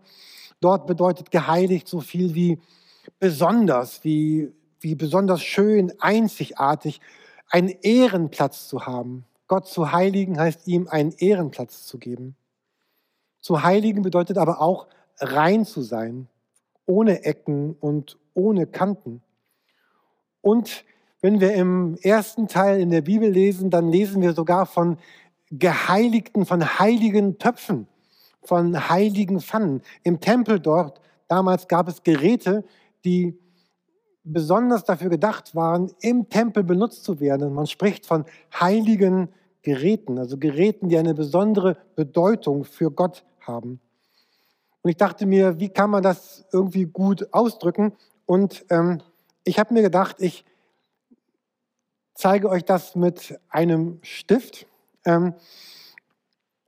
Dort 0.60 0.86
bedeutet 0.86 1.30
geheiligt 1.30 1.88
so 1.88 2.00
viel 2.00 2.34
wie 2.34 2.60
besonders, 3.18 4.04
wie, 4.04 4.52
wie 4.80 4.94
besonders 4.94 5.42
schön, 5.42 5.92
einzigartig, 6.00 7.00
einen 7.50 7.68
Ehrenplatz 7.68 8.68
zu 8.68 8.86
haben. 8.86 9.24
Gott 9.48 9.68
zu 9.68 9.92
heiligen 9.92 10.38
heißt 10.38 10.66
ihm 10.66 10.88
einen 10.88 11.12
Ehrenplatz 11.12 11.86
zu 11.86 11.98
geben. 11.98 12.36
Zu 13.46 13.62
heiligen 13.62 14.02
bedeutet 14.02 14.38
aber 14.38 14.60
auch 14.60 14.88
rein 15.20 15.64
zu 15.64 15.80
sein, 15.80 16.26
ohne 16.84 17.22
Ecken 17.22 17.76
und 17.78 18.18
ohne 18.34 18.66
Kanten. 18.66 19.22
Und 20.40 20.84
wenn 21.20 21.40
wir 21.40 21.54
im 21.54 21.96
ersten 22.02 22.48
Teil 22.48 22.80
in 22.80 22.90
der 22.90 23.02
Bibel 23.02 23.30
lesen, 23.30 23.70
dann 23.70 23.86
lesen 23.86 24.20
wir 24.20 24.32
sogar 24.32 24.66
von 24.66 24.98
geheiligten, 25.52 26.44
von 26.44 26.80
heiligen 26.80 27.38
Töpfen, 27.38 27.86
von 28.42 28.88
heiligen 28.88 29.40
Pfannen. 29.40 29.80
Im 30.02 30.18
Tempel 30.18 30.58
dort, 30.58 31.00
damals 31.28 31.68
gab 31.68 31.86
es 31.86 32.02
Geräte, 32.02 32.64
die 33.04 33.38
besonders 34.24 34.82
dafür 34.82 35.08
gedacht 35.08 35.54
waren, 35.54 35.92
im 36.00 36.28
Tempel 36.28 36.64
benutzt 36.64 37.04
zu 37.04 37.20
werden. 37.20 37.54
Man 37.54 37.68
spricht 37.68 38.06
von 38.06 38.24
heiligen 38.58 39.28
Geräten, 39.62 40.18
also 40.18 40.36
Geräten, 40.36 40.88
die 40.88 40.98
eine 40.98 41.14
besondere 41.14 41.76
Bedeutung 41.94 42.64
für 42.64 42.90
Gott 42.90 43.24
haben. 43.46 43.80
Und 44.82 44.90
ich 44.90 44.96
dachte 44.96 45.26
mir, 45.26 45.58
wie 45.58 45.68
kann 45.68 45.90
man 45.90 46.02
das 46.02 46.46
irgendwie 46.52 46.84
gut 46.84 47.32
ausdrücken? 47.32 47.96
Und 48.24 48.64
ähm, 48.70 49.02
ich 49.44 49.58
habe 49.58 49.74
mir 49.74 49.82
gedacht, 49.82 50.16
ich 50.20 50.44
zeige 52.14 52.48
euch 52.48 52.64
das 52.64 52.94
mit 52.94 53.38
einem 53.48 53.98
Stift. 54.02 54.66
Ähm, 55.04 55.34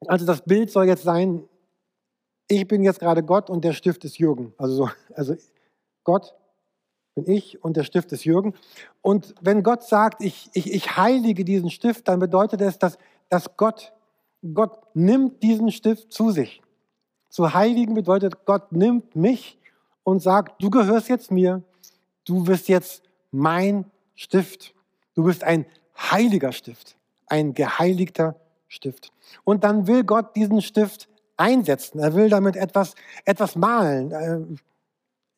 also 0.06 0.26
das 0.26 0.42
Bild 0.42 0.70
soll 0.70 0.86
jetzt 0.86 1.02
sein, 1.02 1.48
ich 2.48 2.66
bin 2.66 2.82
jetzt 2.82 3.00
gerade 3.00 3.22
Gott 3.22 3.50
und 3.50 3.64
der 3.64 3.72
Stift 3.72 4.04
ist 4.04 4.18
Jürgen. 4.18 4.54
Also, 4.56 4.74
so, 4.74 4.90
also 5.14 5.36
Gott 6.04 6.34
bin 7.14 7.32
ich 7.32 7.62
und 7.62 7.76
der 7.76 7.84
Stift 7.84 8.12
ist 8.12 8.24
Jürgen. 8.24 8.54
Und 9.02 9.34
wenn 9.40 9.62
Gott 9.62 9.82
sagt, 9.84 10.22
ich, 10.22 10.48
ich, 10.54 10.72
ich 10.72 10.96
heilige 10.96 11.44
diesen 11.44 11.70
Stift, 11.70 12.08
dann 12.08 12.20
bedeutet 12.20 12.60
es, 12.60 12.78
dass, 12.78 12.96
dass 13.28 13.56
Gott, 13.56 13.92
Gott 14.54 14.78
nimmt 14.94 15.42
diesen 15.42 15.70
Stift 15.70 16.12
zu 16.12 16.30
sich. 16.30 16.62
Zu 17.28 17.54
heiligen 17.54 17.94
bedeutet, 17.94 18.44
Gott 18.46 18.72
nimmt 18.72 19.14
mich 19.14 19.58
und 20.02 20.20
sagt, 20.20 20.62
du 20.62 20.70
gehörst 20.70 21.08
jetzt 21.08 21.30
mir, 21.30 21.62
du 22.24 22.44
bist 22.44 22.68
jetzt 22.68 23.02
mein 23.30 23.84
Stift. 24.14 24.74
Du 25.14 25.24
bist 25.24 25.44
ein 25.44 25.66
heiliger 25.96 26.52
Stift, 26.52 26.96
ein 27.26 27.54
geheiligter 27.54 28.36
Stift. 28.68 29.12
Und 29.44 29.64
dann 29.64 29.86
will 29.86 30.04
Gott 30.04 30.36
diesen 30.36 30.62
Stift 30.62 31.08
einsetzen. 31.36 31.98
Er 32.00 32.14
will 32.14 32.28
damit 32.28 32.56
etwas, 32.56 32.94
etwas 33.24 33.56
malen. 33.56 34.12
Äh, 34.12 34.40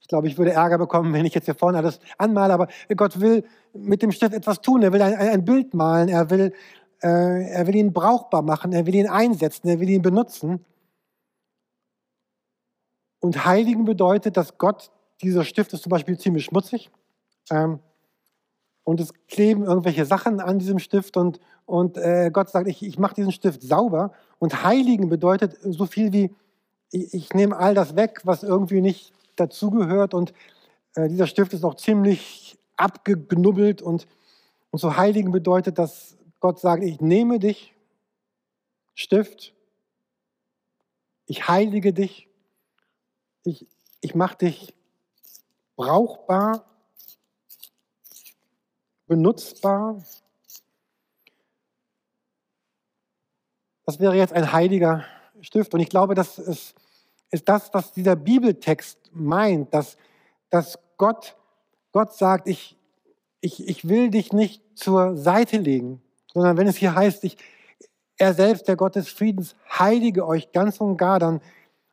ich 0.01 0.09
glaube, 0.09 0.29
ich 0.29 0.39
würde 0.39 0.53
Ärger 0.53 0.79
bekommen, 0.79 1.13
wenn 1.13 1.25
ich 1.25 1.35
jetzt 1.35 1.45
hier 1.45 1.55
vorne 1.55 1.79
alles 1.79 2.01
anmale, 2.19 2.53
aber 2.53 2.69
Gott 2.97 3.21
will 3.21 3.45
mit 3.73 4.03
dem 4.03 4.13
Stift 4.13 4.35
etwas 4.35 4.61
tun. 4.61 4.83
Er 4.83 4.93
will 4.93 5.03
ein, 5.03 5.15
ein 5.15 5.45
Bild 5.45 5.75
malen, 5.75 6.09
er 6.09 6.31
will, 6.31 6.53
äh, 7.03 7.51
er 7.51 7.67
will 7.67 7.77
ihn 7.77 7.93
brauchbar 7.93 8.43
machen, 8.43 8.73
er 8.73 8.87
will 8.87 8.95
ihn 8.95 9.09
einsetzen, 9.09 9.69
er 9.69 9.79
will 9.79 9.89
ihn 9.89 10.03
benutzen. 10.03 10.65
Und 13.21 13.45
heiligen 13.45 13.85
bedeutet, 13.85 14.37
dass 14.37 14.59
Gott, 14.59 14.91
dieser 15.23 15.45
Stift 15.45 15.73
ist 15.73 15.83
zum 15.83 15.91
Beispiel 15.91 16.19
ziemlich 16.19 16.47
schmutzig. 16.47 16.91
Ähm, 17.51 17.81
und 18.85 18.99
es 18.99 19.13
kleben 19.29 19.65
irgendwelche 19.65 20.07
Sachen 20.07 20.41
an 20.41 20.59
diesem 20.59 20.79
Stift 20.79 21.17
und, 21.17 21.39
und 21.67 21.97
äh, 21.99 22.31
Gott 22.33 22.49
sagt, 22.49 22.67
ich, 22.67 22.83
ich 22.83 22.99
mache 22.99 23.15
diesen 23.15 23.31
Stift 23.31 23.63
sauber. 23.63 24.13
Und 24.39 24.65
heiligen 24.65 25.09
bedeutet 25.09 25.57
so 25.63 25.87
viel 25.87 26.13
wie, 26.13 26.35
ich, 26.91 27.15
ich 27.15 27.35
nehme 27.35 27.57
all 27.57 27.75
das 27.75 27.95
weg, 27.95 28.23
was 28.25 28.43
irgendwie 28.43 28.81
nicht 28.81 29.13
dazugehört. 29.37 30.15
Und 30.15 30.33
äh, 30.95 31.09
dieser 31.09 31.27
Stift 31.27 31.53
ist 31.53 31.65
auch 31.65 31.75
ziemlich 31.75 32.59
abgeknubbelt. 32.77 33.83
Und, 33.83 34.07
und 34.71 34.79
so 34.79 34.97
heiligen 34.97 35.31
bedeutet, 35.31 35.79
dass 35.79 36.17
Gott 36.41 36.59
sagt, 36.59 36.83
ich 36.83 37.01
nehme 37.01 37.39
dich, 37.39 37.75
Stift, 38.95 39.55
ich 41.27 41.49
heilige 41.49 41.93
dich, 41.93 42.30
ich, 43.45 43.67
ich 44.01 44.15
mache 44.15 44.39
dich 44.39 44.75
brauchbar, 45.77 46.65
benutzbar. 49.07 50.03
Das 53.87 53.99
wäre 53.99 54.15
jetzt 54.15 54.33
ein 54.33 54.53
heiliger 54.53 55.05
Stift. 55.41 55.75
Und 55.75 55.81
ich 55.81 55.89
glaube, 55.89 56.15
das 56.15 56.39
ist, 56.39 56.75
ist 57.31 57.49
das, 57.49 57.73
was 57.73 57.93
dieser 57.93 58.17
Bibeltext 58.17 58.99
meint, 59.13 59.73
dass, 59.75 59.97
dass 60.51 60.79
Gott, 60.97 61.37
Gott 61.93 62.15
sagt, 62.15 62.49
ich, 62.49 62.77
ich, 63.41 63.67
ich 63.67 63.89
will 63.89 64.11
dich 64.11 64.33
nicht 64.33 64.63
zur 64.79 65.17
Seite 65.17 65.57
legen, 65.57 66.03
sondern 66.33 66.57
wenn 66.57 66.69
es 66.69 66.77
hier 66.77 66.95
heißt, 66.95 67.25
ich, 67.25 67.37
er 68.17 68.35
selbst, 68.35 68.69
der 68.69 68.77
Gott 68.77 68.97
des 68.97 69.09
Friedens, 69.09 69.57
heilige 69.79 70.27
euch 70.27 70.53
ganz 70.53 70.81
und 70.81 70.99
gar, 70.99 71.19
dann 71.19 71.41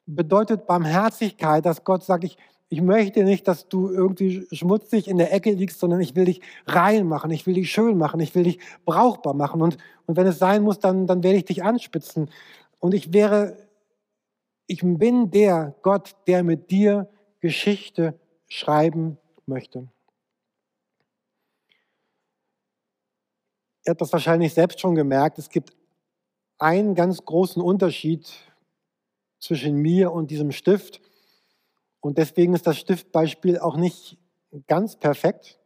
bedeutet 0.07 0.65
Barmherzigkeit, 0.65 1.65
dass 1.65 1.83
Gott 1.83 2.03
sagt, 2.03 2.23
ich, 2.23 2.37
ich 2.69 2.81
möchte 2.81 3.23
nicht, 3.23 3.47
dass 3.47 3.67
du 3.67 3.89
irgendwie 3.89 4.47
schmutzig 4.51 5.07
in 5.07 5.17
der 5.17 5.33
Ecke 5.33 5.51
liegst, 5.51 5.79
sondern 5.79 6.01
ich 6.01 6.15
will 6.15 6.25
dich 6.25 6.41
rein 6.65 7.07
machen, 7.07 7.29
ich 7.31 7.45
will 7.45 7.53
dich 7.53 7.71
schön 7.71 7.97
machen, 7.97 8.19
ich 8.19 8.33
will 8.33 8.43
dich 8.43 8.59
brauchbar 8.85 9.33
machen. 9.33 9.61
Und, 9.61 9.77
und 10.05 10.17
wenn 10.17 10.25
es 10.25 10.39
sein 10.39 10.63
muss, 10.63 10.79
dann, 10.79 11.05
dann 11.05 11.23
werde 11.23 11.37
ich 11.37 11.45
dich 11.45 11.63
anspitzen. 11.63 12.29
Und 12.79 12.93
ich 12.93 13.13
wäre, 13.13 13.57
ich 14.65 14.81
bin 14.81 15.29
der 15.29 15.75
Gott, 15.81 16.15
der 16.25 16.43
mit 16.43 16.71
dir 16.71 17.09
Geschichte 17.39 18.19
schreiben 18.47 19.17
möchte. 19.45 19.87
Ihr 23.85 23.91
habt 23.91 24.01
das 24.01 24.11
wahrscheinlich 24.11 24.53
selbst 24.53 24.79
schon 24.79 24.95
gemerkt. 24.95 25.37
Es 25.37 25.49
gibt 25.49 25.73
einen 26.59 26.95
ganz 26.95 27.23
großen 27.23 27.61
Unterschied 27.61 28.27
zwischen 29.39 29.75
mir 29.75 30.11
und 30.11 30.31
diesem 30.31 30.51
Stift. 30.51 31.01
Und 31.99 32.17
deswegen 32.17 32.53
ist 32.53 32.67
das 32.67 32.77
Stiftbeispiel 32.77 33.59
auch 33.59 33.75
nicht 33.75 34.17
ganz 34.67 34.95
perfekt. 34.97 35.59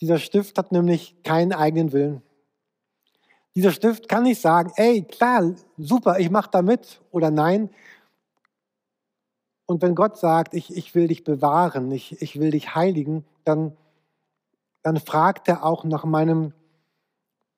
Dieser 0.00 0.18
Stift 0.18 0.58
hat 0.58 0.72
nämlich 0.72 1.22
keinen 1.22 1.52
eigenen 1.52 1.92
Willen. 1.92 2.22
Dieser 3.54 3.70
Stift 3.70 4.08
kann 4.08 4.24
nicht 4.24 4.40
sagen, 4.40 4.72
ey, 4.76 5.02
klar, 5.02 5.54
super, 5.76 6.18
ich 6.18 6.30
mache 6.30 6.50
da 6.50 6.62
mit 6.62 7.00
oder 7.10 7.30
nein. 7.30 7.70
Und 9.66 9.80
wenn 9.80 9.94
Gott 9.94 10.18
sagt, 10.18 10.54
ich, 10.54 10.76
ich 10.76 10.94
will 10.94 11.08
dich 11.08 11.24
bewahren, 11.24 11.90
ich, 11.92 12.20
ich 12.20 12.38
will 12.38 12.50
dich 12.50 12.74
heiligen, 12.74 13.24
dann, 13.44 13.76
dann 14.82 14.98
fragt 14.98 15.48
er 15.48 15.64
auch 15.64 15.84
nach 15.84 16.04
meinem 16.04 16.52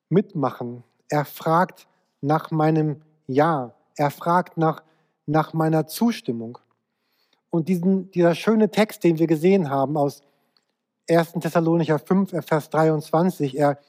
Mitmachen. 0.09 0.83
Er 1.09 1.25
fragt 1.25 1.87
nach 2.21 2.51
meinem 2.51 3.01
Ja. 3.25 3.73
Er 3.97 4.11
fragt 4.11 4.57
nach, 4.57 4.83
nach 5.25 5.53
meiner 5.53 5.87
Zustimmung. 5.87 6.57
Und 7.49 7.67
diesen, 7.67 8.11
dieser 8.11 8.35
schöne 8.35 8.69
Text, 8.69 9.03
den 9.03 9.19
wir 9.19 9.27
gesehen 9.27 9.69
haben 9.69 9.97
aus 9.97 10.21
1. 11.09 11.33
Thessalonicher 11.33 11.99
5, 11.99 12.45
Vers 12.45 12.69
23, 12.69 13.57
er, 13.57 13.79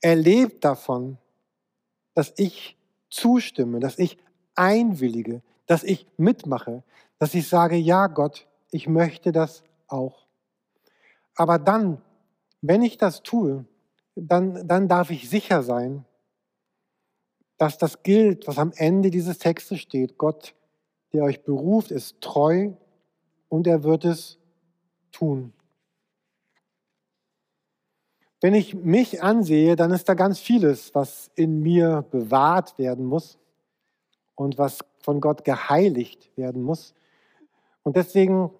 er 0.00 0.16
lebt 0.16 0.64
davon, 0.64 1.18
dass 2.14 2.32
ich 2.36 2.76
zustimme, 3.08 3.80
dass 3.80 3.98
ich 3.98 4.18
einwillige, 4.54 5.42
dass 5.66 5.84
ich 5.84 6.06
mitmache, 6.16 6.82
dass 7.18 7.34
ich 7.34 7.48
sage, 7.48 7.76
ja 7.76 8.06
Gott, 8.08 8.46
ich 8.70 8.88
möchte 8.88 9.32
das 9.32 9.62
auch. 9.86 10.26
Aber 11.36 11.58
dann, 11.58 12.00
wenn 12.60 12.82
ich 12.82 12.98
das 12.98 13.22
tue, 13.22 13.64
dann, 14.14 14.66
dann 14.66 14.88
darf 14.88 15.10
ich 15.10 15.28
sicher 15.28 15.62
sein, 15.62 16.04
dass 17.60 17.76
das 17.76 18.02
gilt, 18.02 18.46
was 18.46 18.56
am 18.56 18.72
Ende 18.74 19.10
dieses 19.10 19.36
Textes 19.36 19.80
steht. 19.80 20.16
Gott 20.16 20.54
der 21.12 21.24
euch 21.24 21.42
beruft, 21.42 21.90
ist 21.90 22.20
treu 22.22 22.70
und 23.50 23.66
er 23.66 23.82
wird 23.82 24.06
es 24.06 24.38
tun. 25.12 25.52
Wenn 28.40 28.54
ich 28.54 28.74
mich 28.74 29.22
ansehe, 29.22 29.76
dann 29.76 29.90
ist 29.90 30.08
da 30.08 30.14
ganz 30.14 30.38
vieles, 30.38 30.94
was 30.94 31.30
in 31.34 31.60
mir 31.60 32.06
bewahrt 32.10 32.78
werden 32.78 33.04
muss 33.04 33.38
und 34.36 34.56
was 34.56 34.78
von 35.00 35.20
Gott 35.20 35.44
geheiligt 35.44 36.30
werden 36.36 36.62
muss. 36.62 36.94
Und 37.82 37.96
deswegen 37.96 38.50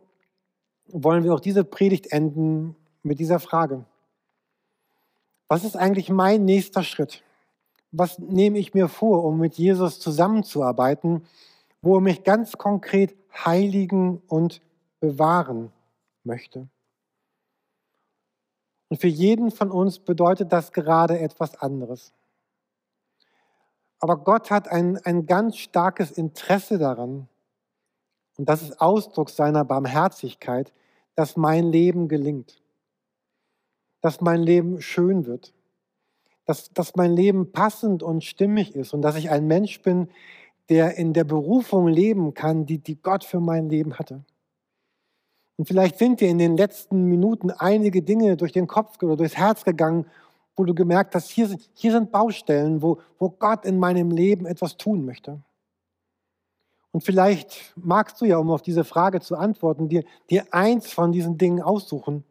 wollen 0.89 1.25
wir 1.25 1.33
auch 1.33 1.41
diese 1.41 1.65
Predigt 1.65 2.13
enden 2.13 2.77
mit 3.03 3.19
dieser 3.19 3.39
Frage. 3.39 3.87
Was 5.49 5.65
ist 5.65 5.77
eigentlich 5.77 6.11
mein 6.11 6.45
nächster 6.45 6.83
Schritt? 6.83 7.23
Was 7.93 8.19
nehme 8.19 8.59
ich 8.59 8.75
mir 8.75 8.89
vor, 8.89 9.25
um 9.25 9.39
mit 9.39 9.55
Jesus 9.55 10.01
zusammenzuarbeiten 10.01 11.23
wo 11.83 11.97
er 11.97 12.01
mich 12.01 12.25
ganz 12.25 12.59
konkret 12.59 13.17
heiligen 13.45 14.19
und 14.29 14.61
bewahren 15.01 15.73
möchte. 16.25 16.69
Und 18.89 19.01
für 19.01 19.09
jeden 19.09 19.51
von 19.51 19.71
uns 19.71 19.99
bedeutet 19.99 20.53
das 20.53 20.73
gerade 20.73 21.19
etwas 21.19 21.57
anderes. 21.57 22.13
Aber 24.01 24.17
Gott 24.17 24.51
hat 24.51 24.69
ein, 24.69 24.99
ein 25.05 25.27
ganz 25.27 25.57
starkes 25.57 26.11
Interesse 26.11 26.79
daran, 26.79 27.29
und 28.37 28.49
das 28.49 28.63
ist 28.63 28.81
Ausdruck 28.81 29.29
seiner 29.29 29.65
Barmherzigkeit, 29.65 30.73
dass 31.15 31.37
mein 31.37 31.67
Leben 31.71 32.09
gelingt, 32.09 32.63
dass 34.01 34.23
mein 34.23 34.43
Leben 34.43 34.81
schön 34.81 35.27
wird, 35.27 35.53
dass, 36.45 36.71
dass 36.73 36.97
mein 36.97 37.13
Leben 37.13 37.53
passend 37.53 38.03
und 38.03 38.25
stimmig 38.25 38.75
ist 38.75 38.93
und 38.95 39.03
dass 39.03 39.17
ich 39.17 39.31
ein 39.31 39.47
Mensch 39.47 39.83
bin, 39.83 40.09
der 40.69 40.97
in 40.97 41.13
der 41.13 41.25
Berufung 41.25 41.89
leben 41.89 42.35
kann, 42.35 42.67
die, 42.67 42.79
die 42.79 43.01
Gott 43.01 43.25
für 43.25 43.41
mein 43.41 43.69
Leben 43.69 43.99
hatte. 43.99 44.25
Und 45.57 45.67
vielleicht 45.67 45.99
sind 45.99 46.21
dir 46.21 46.29
in 46.29 46.39
den 46.39 46.57
letzten 46.57 47.05
Minuten 47.05 47.51
einige 47.51 48.03
Dinge 48.03 48.37
durch 48.37 48.53
den 48.53 48.67
Kopf 48.67 49.03
oder 49.03 49.17
durchs 49.17 49.37
Herz 49.37 49.65
gegangen, 49.65 50.07
wo 50.57 50.65
du 50.65 50.75
gemerkt 50.75 51.15
hast, 51.15 51.29
hier, 51.29 51.57
hier 51.75 51.93
sind 51.93 52.13
Baustellen, 52.13 52.83
wo, 52.83 52.99
wo 53.19 53.31
Gott 53.31 53.65
in 53.65 53.79
meinem 53.79 54.11
Leben 54.11 54.47
etwas 54.47 54.77
tun 54.77 55.05
möchte. 55.05 55.43
Und 56.93 57.05
vielleicht 57.05 57.73
magst 57.77 58.21
du 58.21 58.25
ja, 58.25 58.39
um 58.39 58.51
auf 58.51 58.63
diese 58.63 58.85
Frage 58.85 59.21
zu 59.21 59.37
antworten, 59.37 59.89
dir, 59.89 60.05
dir 60.29 60.47
eins 60.51 60.93
von 60.93 61.13
diesen 61.13 61.39
Dingen 61.39 61.63
aussuchen 61.63 62.25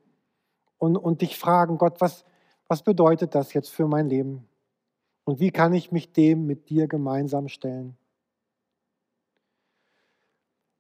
und, 0.78 0.98
und 0.98 1.22
dich 1.22 1.38
fragen, 1.38 1.78
Gott, 1.78 2.02
was, 2.02 2.26
was 2.70 2.84
bedeutet 2.84 3.36
das 3.36 3.54
jetzt 3.54 3.70
für 3.70 3.88
mein 3.88 4.08
Leben? 4.08 4.48
Und 5.26 5.40
wie 5.40 5.52
kann 5.52 5.74
ich 5.74 5.92
mich 5.92 6.14
dem 6.14 6.46
mit 6.46 6.70
dir 6.70 6.88
gemeinsam 6.88 7.50
stellen? 7.50 7.98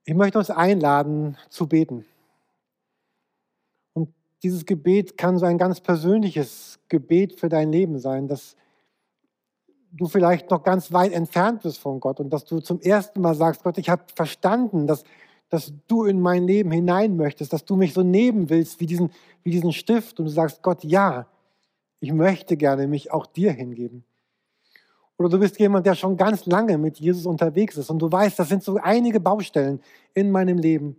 Ich 0.05 0.13
möchte 0.13 0.37
uns 0.37 0.49
einladen 0.49 1.35
zu 1.49 1.67
beten. 1.67 2.05
Und 3.93 4.13
dieses 4.43 4.65
Gebet 4.65 5.17
kann 5.17 5.37
so 5.39 5.45
ein 5.45 5.57
ganz 5.57 5.81
persönliches 5.81 6.79
Gebet 6.89 7.33
für 7.33 7.49
dein 7.49 7.71
Leben 7.71 7.99
sein, 7.99 8.27
dass 8.27 8.55
du 9.91 10.07
vielleicht 10.07 10.51
noch 10.51 10.63
ganz 10.63 10.93
weit 10.93 11.11
entfernt 11.11 11.63
bist 11.63 11.79
von 11.79 11.99
Gott 11.99 12.19
und 12.19 12.29
dass 12.29 12.45
du 12.45 12.59
zum 12.59 12.79
ersten 12.81 13.21
Mal 13.21 13.33
sagst, 13.33 13.63
Gott, 13.63 13.79
ich 13.79 13.89
habe 13.89 14.03
verstanden, 14.13 14.85
dass, 14.85 15.03
dass 15.49 15.73
du 15.87 16.05
in 16.05 16.21
mein 16.21 16.45
Leben 16.45 16.71
hinein 16.71 17.17
möchtest, 17.17 17.51
dass 17.51 17.65
du 17.65 17.75
mich 17.75 17.93
so 17.95 18.03
nehmen 18.03 18.51
willst 18.51 18.79
wie 18.79 18.85
diesen, 18.85 19.11
wie 19.41 19.49
diesen 19.49 19.73
Stift 19.73 20.19
und 20.19 20.25
du 20.25 20.31
sagst, 20.31 20.61
Gott, 20.61 20.83
ja, 20.83 21.27
ich 21.99 22.13
möchte 22.13 22.57
gerne 22.57 22.87
mich 22.87 23.11
auch 23.11 23.25
dir 23.25 23.51
hingeben. 23.51 24.03
Oder 25.17 25.29
du 25.29 25.39
bist 25.39 25.59
jemand, 25.59 25.85
der 25.85 25.95
schon 25.95 26.15
ganz 26.15 26.45
lange 26.45 26.77
mit 26.77 26.97
Jesus 26.97 27.25
unterwegs 27.25 27.75
ist 27.75 27.89
und 27.89 28.01
du 28.01 28.09
weißt, 28.09 28.39
das 28.39 28.47
sind 28.47 28.63
so 28.63 28.77
einige 28.77 29.19
Baustellen 29.19 29.81
in 30.13 30.31
meinem 30.31 30.57
Leben. 30.57 30.95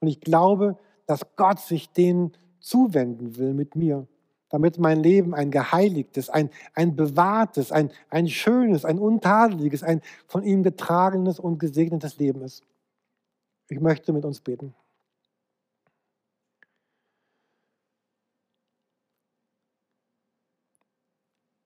Und 0.00 0.08
ich 0.08 0.20
glaube, 0.20 0.76
dass 1.06 1.36
Gott 1.36 1.60
sich 1.60 1.90
denen 1.90 2.32
zuwenden 2.58 3.36
will 3.36 3.54
mit 3.54 3.76
mir, 3.76 4.08
damit 4.48 4.78
mein 4.78 5.00
Leben 5.00 5.34
ein 5.34 5.52
geheiligtes, 5.52 6.28
ein, 6.30 6.50
ein 6.74 6.96
bewahrtes, 6.96 7.70
ein, 7.70 7.92
ein 8.08 8.28
schönes, 8.28 8.84
ein 8.84 8.98
untadeliges, 8.98 9.84
ein 9.84 10.00
von 10.26 10.42
ihm 10.42 10.64
getragenes 10.64 11.38
und 11.38 11.60
gesegnetes 11.60 12.18
Leben 12.18 12.42
ist. 12.42 12.64
Ich 13.68 13.78
möchte 13.78 14.12
mit 14.12 14.24
uns 14.24 14.40
beten. 14.40 14.74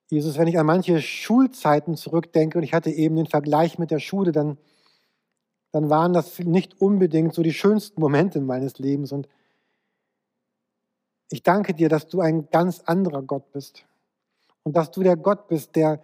Jesus, 0.09 0.37
wenn 0.37 0.47
ich 0.47 0.59
an 0.59 0.65
manche 0.65 1.01
Schulzeiten 1.01 1.95
zurückdenke 1.95 2.57
und 2.57 2.63
ich 2.63 2.73
hatte 2.73 2.91
eben 2.91 3.15
den 3.15 3.25
Vergleich 3.25 3.79
mit 3.79 3.91
der 3.91 3.99
Schule, 3.99 4.31
dann, 4.31 4.57
dann 5.71 5.89
waren 5.89 6.13
das 6.13 6.37
nicht 6.39 6.79
unbedingt 6.79 7.33
so 7.33 7.41
die 7.41 7.53
schönsten 7.53 7.99
Momente 7.99 8.39
meines 8.39 8.77
Lebens. 8.77 9.11
Und 9.11 9.27
ich 11.31 11.41
danke 11.41 11.73
dir, 11.73 11.89
dass 11.89 12.07
du 12.07 12.21
ein 12.21 12.49
ganz 12.49 12.81
anderer 12.81 13.23
Gott 13.23 13.51
bist. 13.51 13.85
Und 14.63 14.75
dass 14.75 14.91
du 14.91 15.01
der 15.01 15.17
Gott 15.17 15.47
bist, 15.47 15.75
der 15.75 16.01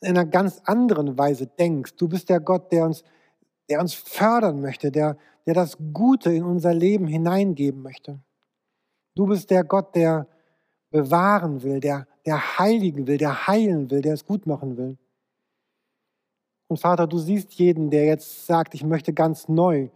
in 0.00 0.10
einer 0.10 0.26
ganz 0.26 0.60
anderen 0.64 1.16
Weise 1.16 1.46
denkst. 1.46 1.96
Du 1.96 2.08
bist 2.08 2.28
der 2.28 2.40
Gott, 2.40 2.72
der 2.72 2.84
uns, 2.84 3.04
der 3.68 3.80
uns 3.80 3.94
fördern 3.94 4.60
möchte, 4.60 4.90
der, 4.90 5.16
der 5.46 5.54
das 5.54 5.78
Gute 5.92 6.32
in 6.32 6.44
unser 6.44 6.74
Leben 6.74 7.06
hineingeben 7.06 7.82
möchte. 7.82 8.20
Du 9.14 9.26
bist 9.26 9.50
der 9.50 9.64
Gott, 9.64 9.94
der 9.94 10.26
bewahren 10.90 11.62
will, 11.62 11.80
der, 11.80 12.06
der 12.26 12.58
heiligen 12.58 13.06
will, 13.06 13.18
der 13.18 13.46
heilen 13.46 13.90
will, 13.90 14.02
der 14.02 14.14
es 14.14 14.26
gut 14.26 14.46
machen 14.46 14.76
will. 14.76 14.98
Und 16.68 16.78
Vater, 16.78 17.06
du 17.06 17.18
siehst 17.18 17.54
jeden, 17.54 17.90
der 17.90 18.04
jetzt 18.04 18.46
sagt, 18.46 18.74
ich 18.74 18.82
möchte 18.82 19.12
ganz 19.12 19.48
neu 19.48 19.88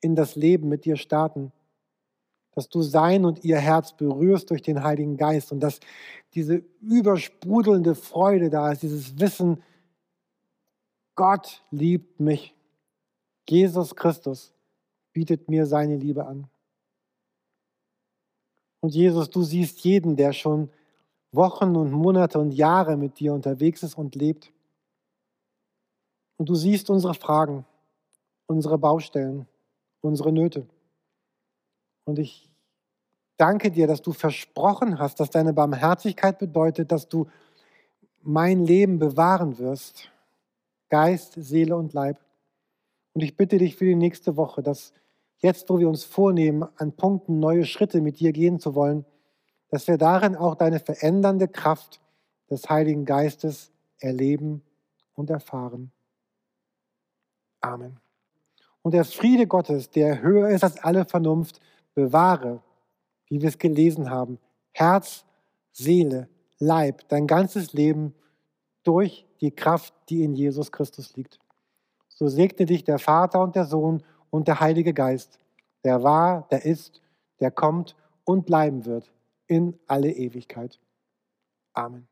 in 0.00 0.14
das 0.14 0.36
Leben 0.36 0.68
mit 0.68 0.84
dir 0.84 0.96
starten, 0.96 1.52
dass 2.52 2.68
du 2.68 2.82
sein 2.82 3.24
und 3.24 3.44
ihr 3.44 3.58
Herz 3.58 3.96
berührst 3.96 4.50
durch 4.50 4.62
den 4.62 4.84
Heiligen 4.84 5.16
Geist 5.16 5.50
und 5.50 5.60
dass 5.60 5.80
diese 6.34 6.62
übersprudelnde 6.80 7.96
Freude 7.96 8.50
da 8.50 8.70
ist, 8.70 8.82
dieses 8.82 9.18
Wissen, 9.18 9.62
Gott 11.16 11.64
liebt 11.72 12.20
mich. 12.20 12.54
Jesus 13.48 13.96
Christus 13.96 14.54
bietet 15.12 15.48
mir 15.48 15.66
seine 15.66 15.96
Liebe 15.96 16.26
an. 16.26 16.48
Und 18.80 18.94
Jesus, 18.94 19.28
du 19.30 19.42
siehst 19.42 19.80
jeden, 19.80 20.14
der 20.14 20.32
schon 20.32 20.70
Wochen 21.32 21.76
und 21.76 21.92
Monate 21.92 22.38
und 22.38 22.52
Jahre 22.52 22.96
mit 22.96 23.20
dir 23.20 23.34
unterwegs 23.34 23.82
ist 23.82 23.96
und 23.96 24.14
lebt. 24.14 24.52
Und 26.36 26.48
du 26.48 26.54
siehst 26.54 26.88
unsere 26.90 27.14
Fragen, 27.14 27.66
unsere 28.46 28.78
Baustellen, 28.78 29.46
unsere 30.00 30.32
Nöte. 30.32 30.66
Und 32.04 32.18
ich 32.18 32.48
danke 33.36 33.70
dir, 33.70 33.86
dass 33.86 34.02
du 34.02 34.12
versprochen 34.12 34.98
hast, 34.98 35.20
dass 35.20 35.30
deine 35.30 35.52
Barmherzigkeit 35.52 36.38
bedeutet, 36.38 36.92
dass 36.92 37.08
du 37.08 37.26
mein 38.22 38.64
Leben 38.64 38.98
bewahren 38.98 39.58
wirst. 39.58 40.10
Geist, 40.88 41.34
Seele 41.36 41.76
und 41.76 41.92
Leib. 41.92 42.18
Und 43.14 43.22
ich 43.22 43.36
bitte 43.36 43.58
dich 43.58 43.76
für 43.76 43.84
die 43.84 43.94
nächste 43.94 44.36
Woche, 44.36 44.62
dass 44.62 44.92
jetzt, 45.38 45.68
wo 45.68 45.78
wir 45.78 45.88
uns 45.88 46.04
vornehmen, 46.04 46.66
an 46.76 46.92
Punkten 46.92 47.40
neue 47.40 47.64
Schritte 47.64 48.00
mit 48.00 48.20
dir 48.20 48.32
gehen 48.32 48.58
zu 48.58 48.74
wollen, 48.74 49.04
dass 49.70 49.86
wir 49.86 49.98
darin 49.98 50.36
auch 50.36 50.54
deine 50.54 50.80
verändernde 50.80 51.48
Kraft 51.48 52.00
des 52.50 52.68
Heiligen 52.68 53.04
Geistes 53.04 53.70
erleben 53.98 54.62
und 55.14 55.30
erfahren. 55.30 55.92
Amen. 57.60 57.98
Und 58.82 58.92
der 58.92 59.04
Friede 59.04 59.46
Gottes, 59.46 59.90
der 59.90 60.22
höher 60.22 60.48
ist 60.48 60.64
als 60.64 60.82
alle 60.82 61.04
Vernunft, 61.04 61.60
bewahre, 61.94 62.62
wie 63.26 63.42
wir 63.42 63.48
es 63.48 63.58
gelesen 63.58 64.10
haben, 64.10 64.38
Herz, 64.72 65.24
Seele, 65.72 66.28
Leib, 66.58 67.06
dein 67.08 67.26
ganzes 67.26 67.72
Leben 67.72 68.14
durch 68.84 69.26
die 69.40 69.50
Kraft, 69.50 69.92
die 70.08 70.24
in 70.24 70.34
Jesus 70.34 70.72
Christus 70.72 71.14
liegt. 71.16 71.38
So 72.08 72.28
segne 72.28 72.66
dich 72.66 72.84
der 72.84 72.98
Vater 72.98 73.42
und 73.42 73.54
der 73.54 73.66
Sohn 73.66 74.02
und 74.30 74.48
der 74.48 74.60
Heilige 74.60 74.94
Geist, 74.94 75.38
der 75.84 76.02
war, 76.02 76.48
der 76.50 76.64
ist, 76.64 77.02
der 77.40 77.50
kommt 77.50 77.96
und 78.24 78.46
bleiben 78.46 78.84
wird 78.86 79.12
in 79.48 79.78
alle 79.88 80.12
Ewigkeit. 80.12 80.80
Amen. 81.74 82.08